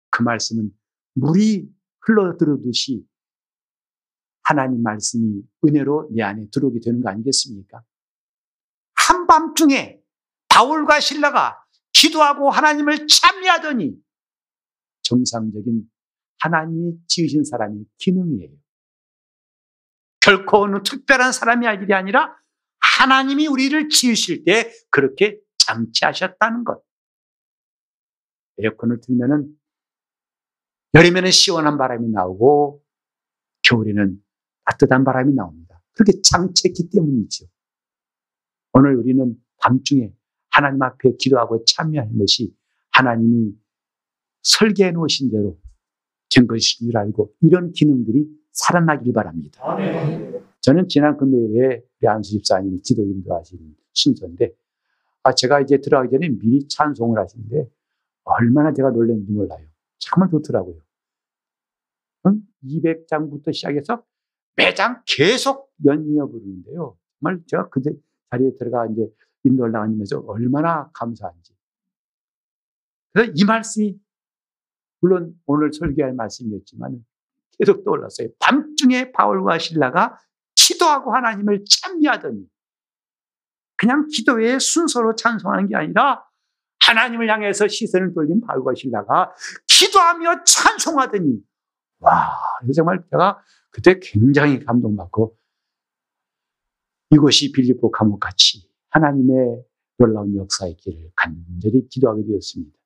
그 0.10 0.23
말씀은 0.23 0.71
물이 1.13 1.69
흘러들어듯이 2.01 3.05
하나님 4.43 4.82
말씀이 4.82 5.41
은혜로 5.65 6.10
내 6.12 6.23
안에 6.23 6.47
들어오게 6.51 6.79
되는 6.84 7.01
거 7.01 7.10
아니겠습니까? 7.10 7.84
한밤중에 9.10 10.00
바울과 10.50 11.00
신라가 11.00 11.63
기도하고 11.93 12.50
하나님을 12.52 13.08
참여하더니 13.08 13.95
정상적인 15.02 15.89
하나님이 16.39 16.98
지으신 17.08 17.43
사람의 17.43 17.86
기능이에요. 17.98 18.56
결코 20.22 20.63
어느 20.63 20.84
특별한 20.84 21.32
사람이 21.32 21.65
할 21.65 21.82
일이 21.82 21.93
아니라 21.93 22.38
하나님이 22.80 23.48
우리를 23.48 23.89
지으실 23.89 24.43
때 24.45 24.72
그렇게 24.91 25.39
장치하셨다는 25.58 26.63
것. 26.63 26.84
에어컨을 28.60 29.02
틀면은 29.02 29.56
여름에는 30.93 31.32
시원한 31.32 31.78
바람이 31.78 32.10
나오고 32.10 32.84
겨울에는 33.63 34.22
따뜻한 34.65 35.04
바람이 35.04 35.34
나옵니다. 35.34 35.82
그렇게 35.93 36.22
장치했기 36.22 36.89
때문이죠. 36.91 37.45
오늘 38.80 38.96
우리는 38.96 39.36
밤중에 39.58 40.13
하나님 40.52 40.82
앞에 40.82 41.12
기도하고 41.20 41.65
참여하는 41.65 42.18
것이 42.18 42.56
하나님이 42.92 43.54
설계해 44.42 44.92
놓으신 44.92 45.32
대로 45.32 45.60
된 46.34 46.48
것인 46.48 46.88
줄 46.88 46.98
알고 46.98 47.34
이런 47.42 47.74
기능들이 47.74 48.26
살아나길 48.54 49.12
바랍니다. 49.12 49.62
저는 50.62 50.88
지난 50.88 51.18
금요일에 51.18 51.82
안수 52.06 52.32
집사님이 52.32 52.80
기도 52.80 53.04
인도하신 53.04 53.76
순서인데 53.92 54.54
아, 55.24 55.34
제가 55.34 55.60
이제 55.60 55.82
들어가기 55.82 56.12
전에 56.12 56.30
미리 56.30 56.65
찬송을 56.70 57.20
하시는데 57.20 57.70
얼마나 58.24 58.74
제가 58.74 58.92
놀랐는지 58.92 59.32
몰라요. 59.34 59.65
정말 59.98 60.30
좋더라고요. 60.30 60.78
응? 62.28 62.42
200장부터 62.63 63.54
시작해서 63.54 64.04
매장 64.56 65.02
계속 65.06 65.70
연이어 65.86 66.28
부르는데요. 66.28 66.98
정말 67.20 67.41
제가 67.45 67.68
그 67.70 67.82
자리에 68.32 68.51
들어가 68.57 68.86
이제 68.88 69.07
인도를 69.43 69.71
나가면서 69.71 70.19
얼마나 70.27 70.89
감사한지. 70.93 71.53
그래서 73.13 73.32
이 73.36 73.43
말씀이 73.43 73.99
물론 75.01 75.34
오늘 75.45 75.71
설교할 75.73 76.13
말씀이었지만 76.13 77.03
계속 77.57 77.84
떠올랐어요. 77.84 78.30
밤중에 78.39 79.11
바울과 79.11 79.57
신라가 79.59 80.17
기도하고 80.55 81.13
하나님을 81.13 81.63
찬미하더니 81.69 82.45
그냥 83.75 84.07
기도의 84.07 84.59
순서로 84.59 85.15
찬송하는 85.15 85.67
게 85.67 85.75
아니라 85.75 86.25
하나님을 86.86 87.30
향해서 87.30 87.67
시선을 87.67 88.13
돌린 88.13 88.41
바울과 88.41 88.73
신라가 88.75 89.34
기도하며 89.67 90.43
찬송하더니 90.43 91.41
와, 91.99 92.32
정말 92.73 93.03
제가 93.09 93.41
그때 93.71 93.99
굉장히 94.01 94.63
감동받고 94.63 95.36
이곳이 97.12 97.51
빌립보 97.51 97.91
감옥같이 97.91 98.70
하나님의 98.89 99.66
놀라운 99.97 100.36
역사의 100.36 100.78
길을 100.78 101.12
간절히 101.16 101.88
기도하게 101.89 102.24
되었습니다. 102.26 102.78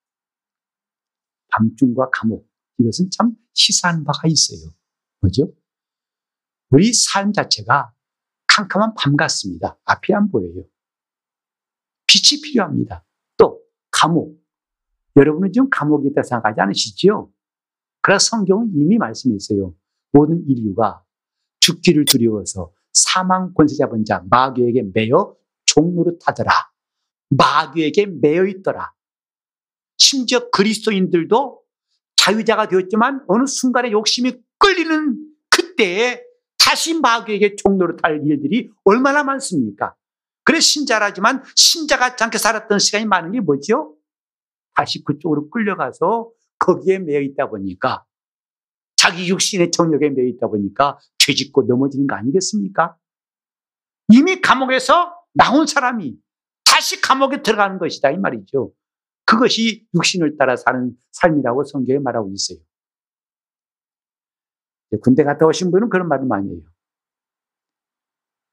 밤중과 1.49 2.09
감옥 2.11 2.49
이것은 2.79 3.09
참 3.11 3.35
시사한 3.53 4.03
바가 4.03 4.27
있어요. 4.27 4.71
뭐죠? 5.21 5.53
우리 6.69 6.91
삶 6.93 7.33
자체가 7.33 7.93
캄캄한 8.47 8.95
밤 8.95 9.15
같습니다. 9.15 9.77
앞이 9.85 10.13
안 10.13 10.29
보여요. 10.29 10.65
빛이 12.07 12.41
필요합니다. 12.41 13.05
또 13.37 13.61
감옥. 13.91 14.41
여러분은 15.15 15.51
지금 15.51 15.69
감옥에 15.69 16.09
있다 16.09 16.23
생각하지 16.23 16.61
않으시죠? 16.61 17.31
그래서 18.01 18.19
성경은 18.19 18.71
이미 18.75 18.97
말씀했어요. 18.97 19.75
모든 20.11 20.43
인류가 20.47 21.03
죽기를 21.59 22.05
두려워서 22.05 22.73
사망 22.93 23.53
권세 23.53 23.75
잡은 23.75 24.05
자 24.05 24.23
마귀에게 24.29 24.83
매여 24.93 25.35
종로를 25.65 26.17
타더라. 26.19 26.51
마귀에게 27.29 28.05
매여 28.21 28.45
있더라. 28.45 28.93
심지어 29.97 30.49
그리스도인들도 30.51 31.61
자유자가 32.15 32.67
되었지만 32.67 33.25
어느 33.27 33.45
순간에 33.45 33.91
욕심이 33.91 34.33
끌리는 34.59 35.17
그때에 35.49 36.23
다시 36.57 36.99
마귀에게 36.99 37.55
종로를 37.57 37.97
탈 37.97 38.21
일들이 38.25 38.69
얼마나 38.85 39.23
많습니까? 39.23 39.95
그래 40.43 40.59
신자라지만 40.59 41.43
신자 41.55 41.97
같지 41.97 42.23
않게 42.23 42.37
살았던 42.37 42.79
시간이 42.79 43.05
많은 43.05 43.31
게 43.31 43.39
뭐죠? 43.39 43.95
다시 44.75 45.03
그쪽으로 45.03 45.49
끌려가서 45.49 46.31
거기에 46.59 46.99
매여 46.99 47.21
있다 47.21 47.49
보니까 47.49 48.05
자기 49.03 49.27
육신의 49.27 49.71
정욕에 49.71 50.11
매여 50.11 50.27
있다 50.27 50.47
보니까 50.47 50.97
죄짓고 51.17 51.63
넘어지는 51.63 52.07
거 52.07 52.15
아니겠습니까? 52.15 52.97
이미 54.07 54.39
감옥에서 54.39 55.13
나온 55.33 55.67
사람이 55.67 56.17
다시 56.63 57.01
감옥에 57.01 57.43
들어가는 57.43 57.79
것이다 57.79 58.11
이 58.11 58.17
말이죠. 58.17 58.71
그것이 59.25 59.85
육신을 59.93 60.37
따라 60.37 60.55
사는 60.55 60.95
삶이라고 61.11 61.65
성경에 61.65 61.99
말하고 61.99 62.31
있어요. 62.31 62.59
군대 65.01 65.25
갔다 65.25 65.47
오신 65.47 65.71
분은 65.71 65.89
그런 65.89 66.07
말을 66.07 66.25
많이 66.25 66.49
해요. 66.49 66.61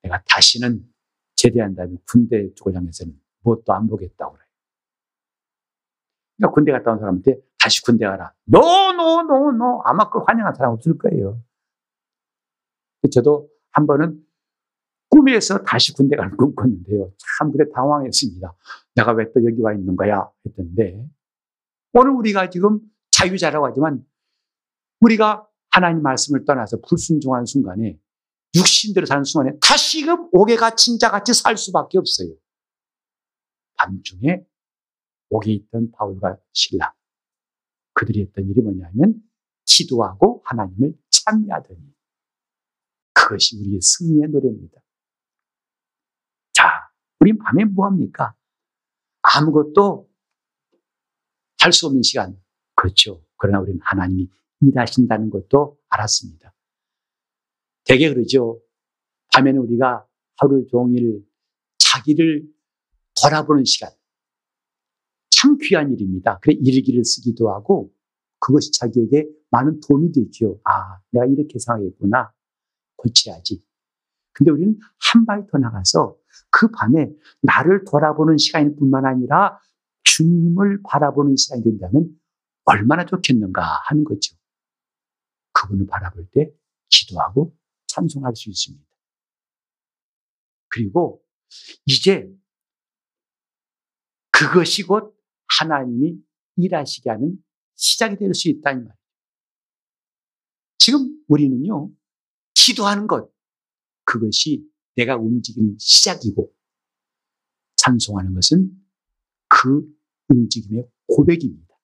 내가 0.02 0.20
다시는 0.28 0.84
제대한 1.36 1.76
다음에 1.76 1.94
군대 2.08 2.52
쪽을 2.54 2.74
향해서는 2.74 3.16
무엇도 3.42 3.72
안 3.72 3.86
보겠다고 3.86 4.32
그래요. 4.32 4.48
그러니까 6.38 6.54
군대 6.54 6.72
갔다 6.72 6.90
온 6.90 6.98
사람한테 6.98 7.40
다시 7.60 7.82
군대 7.82 8.06
가라. 8.06 8.32
no, 8.44 8.60
no, 8.92 9.22
no, 9.22 9.52
no. 9.52 9.82
아마 9.84 10.08
그걸 10.08 10.24
환영한 10.26 10.54
사람 10.54 10.72
없을 10.72 10.96
거예요. 10.98 11.42
저도 13.12 13.48
한 13.72 13.86
번은 13.86 14.22
꿈에서 15.08 15.62
다시 15.64 15.92
군대 15.92 16.16
가는 16.16 16.36
꿈 16.36 16.54
꿨는데요. 16.54 17.12
참 17.38 17.50
그래 17.52 17.64
당황했습니다. 17.74 18.54
내가 18.94 19.12
왜 19.12 19.24
또 19.32 19.44
여기 19.44 19.60
와 19.60 19.72
있는 19.72 19.96
거야? 19.96 20.28
했던데 20.46 21.06
오늘 21.92 22.12
우리가 22.12 22.50
지금 22.50 22.80
자유자라고 23.10 23.66
하지만 23.66 24.04
우리가 25.00 25.46
하나님 25.70 26.02
말씀을 26.02 26.44
떠나서 26.44 26.78
불순종한 26.86 27.44
순간에 27.46 27.98
육신대로 28.54 29.06
사는 29.06 29.24
순간에 29.24 29.56
다시금 29.60 30.28
옥에 30.32 30.56
갇힌 30.56 30.98
자같이 30.98 31.34
살 31.34 31.56
수밖에 31.56 31.98
없어요. 31.98 32.28
밤중에 33.76 34.44
옥에 35.30 35.52
있던 35.52 35.90
바울과 35.92 36.36
신라 36.52 36.92
그들이 37.94 38.22
했던 38.22 38.48
일이 38.48 38.60
뭐냐면 38.60 39.22
기도하고 39.66 40.42
하나님을 40.44 40.94
찬미하더니 41.10 41.80
그것이 43.12 43.58
우리의 43.60 43.80
승리의 43.80 44.28
노래입니다. 44.28 44.80
자, 46.52 46.90
우린 47.20 47.38
밤에 47.38 47.64
뭐합니까? 47.64 48.34
아무것도 49.22 50.10
할 51.60 51.72
수 51.72 51.86
없는 51.86 52.02
시간. 52.02 52.40
그렇죠. 52.74 53.22
그러나 53.36 53.60
우리는 53.60 53.78
하나님이 53.82 54.30
일하신다는 54.62 55.28
것도 55.28 55.78
알았습니다. 55.90 56.54
되게 57.84 58.12
그러죠. 58.12 58.62
밤에는 59.34 59.60
우리가 59.60 60.06
하루 60.36 60.66
종일 60.70 61.22
자기를 61.78 62.48
돌아보는 63.22 63.64
시간. 63.64 63.90
참 65.40 65.56
귀한 65.62 65.92
일입니다. 65.92 66.38
그래 66.40 66.54
일기를 66.60 67.04
쓰기도 67.04 67.50
하고 67.50 67.92
그것이 68.40 68.72
자기에게 68.72 69.26
많은 69.50 69.80
도움이 69.86 70.12
되죠. 70.12 70.60
아, 70.64 70.98
내가 71.10 71.26
이렇게 71.26 71.58
생각했구나. 71.58 72.32
고쳐야지. 72.96 73.62
근데 74.32 74.50
우리는 74.50 74.78
한 74.98 75.24
발 75.26 75.46
더 75.46 75.58
나가서 75.58 76.16
그 76.50 76.70
밤에 76.70 77.10
나를 77.42 77.84
돌아보는 77.84 78.38
시간일 78.38 78.76
뿐만 78.76 79.04
아니라 79.06 79.58
주님을 80.04 80.80
바라보는 80.84 81.36
시간이 81.36 81.62
된다면 81.64 82.08
얼마나 82.64 83.04
좋겠는가 83.06 83.62
하는 83.88 84.04
거죠. 84.04 84.36
그분을 85.52 85.86
바라볼 85.86 86.28
때 86.32 86.52
기도하고 86.88 87.54
찬송할 87.88 88.34
수 88.36 88.50
있습니다. 88.50 88.84
그리고 90.68 91.22
이제 91.86 92.30
그것이 94.30 94.84
곧 94.84 95.19
하나님이 95.58 96.16
일하시게 96.56 97.10
하는 97.10 97.42
시작이 97.74 98.16
될 98.16 98.34
수 98.34 98.48
있다는 98.48 98.84
말이에요. 98.84 99.00
지금 100.78 101.24
우리는요, 101.28 101.90
기도하는 102.54 103.06
것, 103.06 103.32
그것이 104.04 104.66
내가 104.96 105.16
움직이는 105.16 105.76
시작이고, 105.78 106.52
찬송하는 107.76 108.34
것은 108.34 108.70
그 109.48 109.86
움직임의 110.28 110.88
고백입니다. 111.06 111.74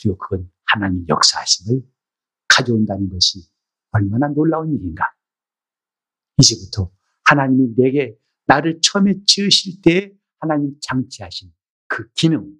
그리고 0.00 0.18
그건 0.18 0.50
하나님 0.64 1.06
역사하심을 1.08 1.82
가져온다는 2.48 3.08
것이 3.08 3.40
얼마나 3.90 4.28
놀라운 4.28 4.72
일인가. 4.74 5.04
이제부터 6.38 6.92
하나님이 7.24 7.74
내게 7.76 8.16
나를 8.46 8.80
처음에 8.80 9.24
지으실 9.26 9.82
때 9.82 10.12
하나님 10.38 10.76
장치하신 10.80 11.52
그 11.90 12.08
기능, 12.12 12.54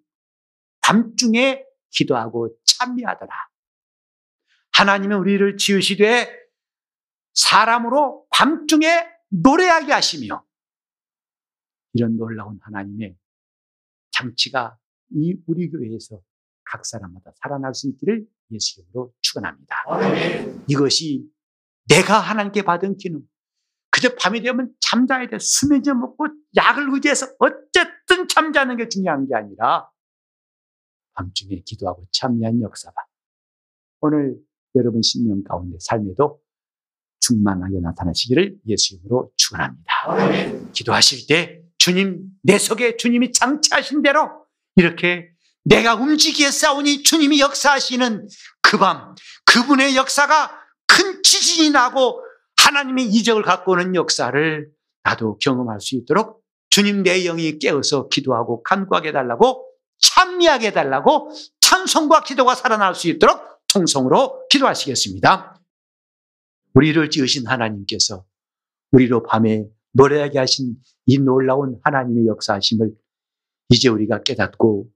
밤중에 0.82 1.64
기도하고 1.90 2.52
찬미하더라. 2.64 3.32
하나님은 4.72 5.18
우리를 5.18 5.56
지으시되 5.56 6.28
사람으로 7.32 8.26
밤중에 8.30 9.06
노래하게 9.28 9.92
하시며 9.92 10.44
이런 11.92 12.16
놀라운 12.16 12.58
하나님의 12.60 13.16
장치가 14.10 14.76
이 15.10 15.36
우리 15.46 15.70
교회에서 15.70 16.20
각 16.64 16.84
사람마다 16.84 17.30
살아날 17.40 17.72
수 17.72 17.88
있기를 17.88 18.26
예수 18.50 18.80
이름으로 18.80 19.14
축원합니다. 19.20 19.76
이것이 20.68 21.24
내가 21.88 22.18
하나님께 22.18 22.62
받은 22.62 22.96
기능. 22.96 23.22
그저 23.90 24.14
밤이 24.16 24.42
되면 24.42 24.72
잠자야 24.80 25.28
돼. 25.28 25.38
수면제 25.38 25.92
먹고 25.92 26.26
약을 26.56 26.88
의지해서 26.94 27.28
어쨌든 27.38 27.99
잠자는 28.34 28.76
게 28.76 28.88
중요한 28.88 29.26
게 29.26 29.34
아니라 29.34 29.88
밤중에 31.14 31.62
기도하고 31.64 32.06
참여한 32.12 32.60
역사가 32.62 32.94
오늘 34.00 34.36
여러분 34.74 35.02
신년 35.02 35.42
가운데 35.44 35.76
삶에도 35.80 36.40
충만하게 37.20 37.80
나타나시기를 37.80 38.56
예수 38.66 38.94
이름으로 38.94 39.30
축원합니다. 39.36 40.72
기도하실 40.72 41.26
때 41.28 41.62
주님 41.78 42.22
내 42.42 42.58
속에 42.58 42.96
주님이 42.96 43.32
장치하신 43.32 44.02
대로 44.02 44.46
이렇게 44.76 45.30
내가 45.64 45.94
움직이에 45.94 46.50
싸우니 46.50 47.02
주님이 47.02 47.40
역사하시는 47.40 48.26
그 48.62 48.78
밤 48.78 49.14
그분의 49.44 49.96
역사가 49.96 50.58
큰 50.86 51.22
지진이 51.22 51.70
나고 51.70 52.22
하나님의 52.56 53.06
이적을 53.06 53.42
갖고 53.42 53.72
오는 53.72 53.94
역사를 53.94 54.70
나도 55.02 55.38
경험할 55.38 55.80
수 55.80 55.96
있도록 55.96 56.39
주님 56.70 57.02
내 57.02 57.22
영이 57.24 57.58
깨어서 57.58 58.08
기도하고 58.08 58.62
간구하게 58.62 59.08
해달라고 59.08 59.66
찬미하게 59.98 60.68
해달라고 60.68 61.30
찬송과 61.60 62.22
기도가 62.22 62.54
살아날 62.54 62.94
수 62.94 63.08
있도록 63.08 63.38
통성으로 63.72 64.46
기도하시겠습니다. 64.48 65.60
우리를 66.74 67.10
지으신 67.10 67.46
하나님께서 67.46 68.24
우리로 68.92 69.24
밤에 69.24 69.66
노래하게 69.92 70.38
하신 70.38 70.76
이 71.06 71.18
놀라운 71.18 71.78
하나님의 71.82 72.26
역사하심을 72.26 72.92
이제 73.70 73.88
우리가 73.88 74.22
깨닫고 74.22 74.88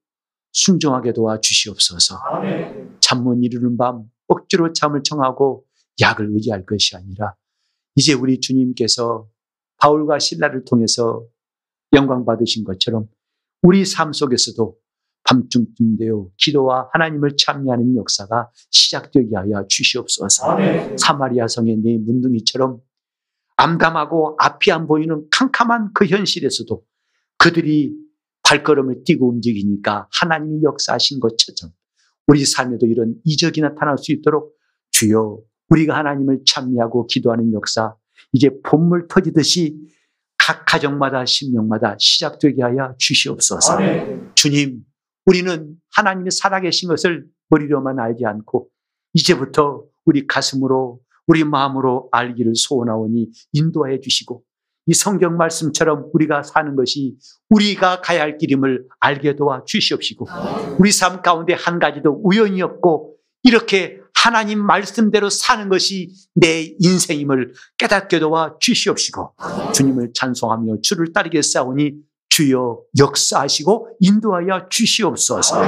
순종하게 0.52 1.12
도와 1.12 1.40
주시옵소서. 1.40 2.16
잠못 3.00 3.38
이루는 3.42 3.76
밤 3.76 4.04
억지로 4.28 4.72
잠을 4.72 5.02
청하고 5.02 5.64
약을 6.00 6.30
의지할 6.32 6.64
것이 6.64 6.96
아니라 6.96 7.34
이제 7.96 8.12
우리 8.12 8.40
주님께서 8.40 9.28
바울과 9.78 10.18
신라를 10.18 10.64
통해서 10.64 11.24
영광 11.94 12.24
받으신 12.24 12.64
것처럼 12.64 13.06
우리 13.62 13.84
삶 13.84 14.12
속에서도 14.12 14.76
밤중쯤 15.24 15.96
되어 15.96 16.28
기도와 16.36 16.90
하나님을 16.92 17.36
참여하는 17.38 17.96
역사가 17.96 18.50
시작되게 18.70 19.34
하여 19.34 19.64
주시옵소서. 19.68 20.50
아멘. 20.50 20.98
사마리아 20.98 21.48
성의 21.48 21.76
네 21.76 21.96
문둥이처럼 21.98 22.80
암담하고 23.56 24.36
앞이 24.38 24.70
안 24.70 24.86
보이는 24.86 25.26
캄캄한 25.30 25.92
그 25.94 26.06
현실에서도 26.06 26.82
그들이 27.38 27.94
발걸음을 28.42 29.04
띄고 29.04 29.30
움직이니까 29.30 30.08
하나님이 30.12 30.62
역사하신 30.62 31.20
것처럼 31.20 31.72
우리 32.26 32.44
삶에도 32.44 32.86
이런 32.86 33.14
이적이 33.24 33.62
나타날 33.62 33.96
수 33.98 34.12
있도록 34.12 34.54
주여 34.90 35.38
우리가 35.70 35.96
하나님을 35.96 36.42
찬미하고 36.46 37.06
기도하는 37.06 37.52
역사 37.52 37.94
이제 38.32 38.50
봄물 38.62 39.08
터지듯이 39.08 39.78
각 40.44 40.66
가정마다 40.66 41.24
심령마다 41.24 41.96
시작되게 41.98 42.62
하여 42.62 42.94
주시옵소서. 42.98 43.76
아멘. 43.76 44.32
주님, 44.34 44.84
우리는 45.24 45.74
하나님이 45.94 46.30
살아계신 46.30 46.90
것을 46.90 47.24
머리로만 47.48 47.98
알지 47.98 48.26
않고 48.26 48.68
이제부터 49.14 49.84
우리 50.04 50.26
가슴으로 50.26 51.00
우리 51.26 51.44
마음으로 51.44 52.10
알기를 52.12 52.52
소원하오니 52.56 53.30
인도하여 53.54 54.00
주시고 54.00 54.42
이 54.86 54.92
성경 54.92 55.38
말씀처럼 55.38 56.10
우리가 56.12 56.42
사는 56.42 56.76
것이 56.76 57.16
우리가 57.48 58.02
가야 58.02 58.20
할 58.20 58.36
길임을 58.36 58.86
알게 59.00 59.36
도와 59.36 59.64
주시옵시고 59.64 60.26
우리 60.78 60.92
삶 60.92 61.22
가운데 61.22 61.54
한 61.54 61.78
가지도 61.78 62.20
우연이 62.22 62.60
없고 62.60 63.16
이렇게 63.44 63.98
하나님 64.24 64.64
말씀대로 64.64 65.28
사는 65.28 65.68
것이 65.68 66.14
내 66.34 66.74
인생임을 66.78 67.52
깨닫게 67.76 68.20
도와 68.20 68.54
주시옵시고 68.58 69.34
주님을 69.74 70.12
찬송하며 70.14 70.76
주를 70.80 71.12
따르겠사오니 71.12 71.92
주여 72.30 72.80
역사하시고 72.98 73.98
인도하여 74.00 74.70
주시옵소서. 74.70 75.60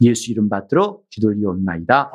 예수 0.00 0.32
이름 0.32 0.48
받들어 0.48 0.98
기도리옵나이다. 1.10 2.10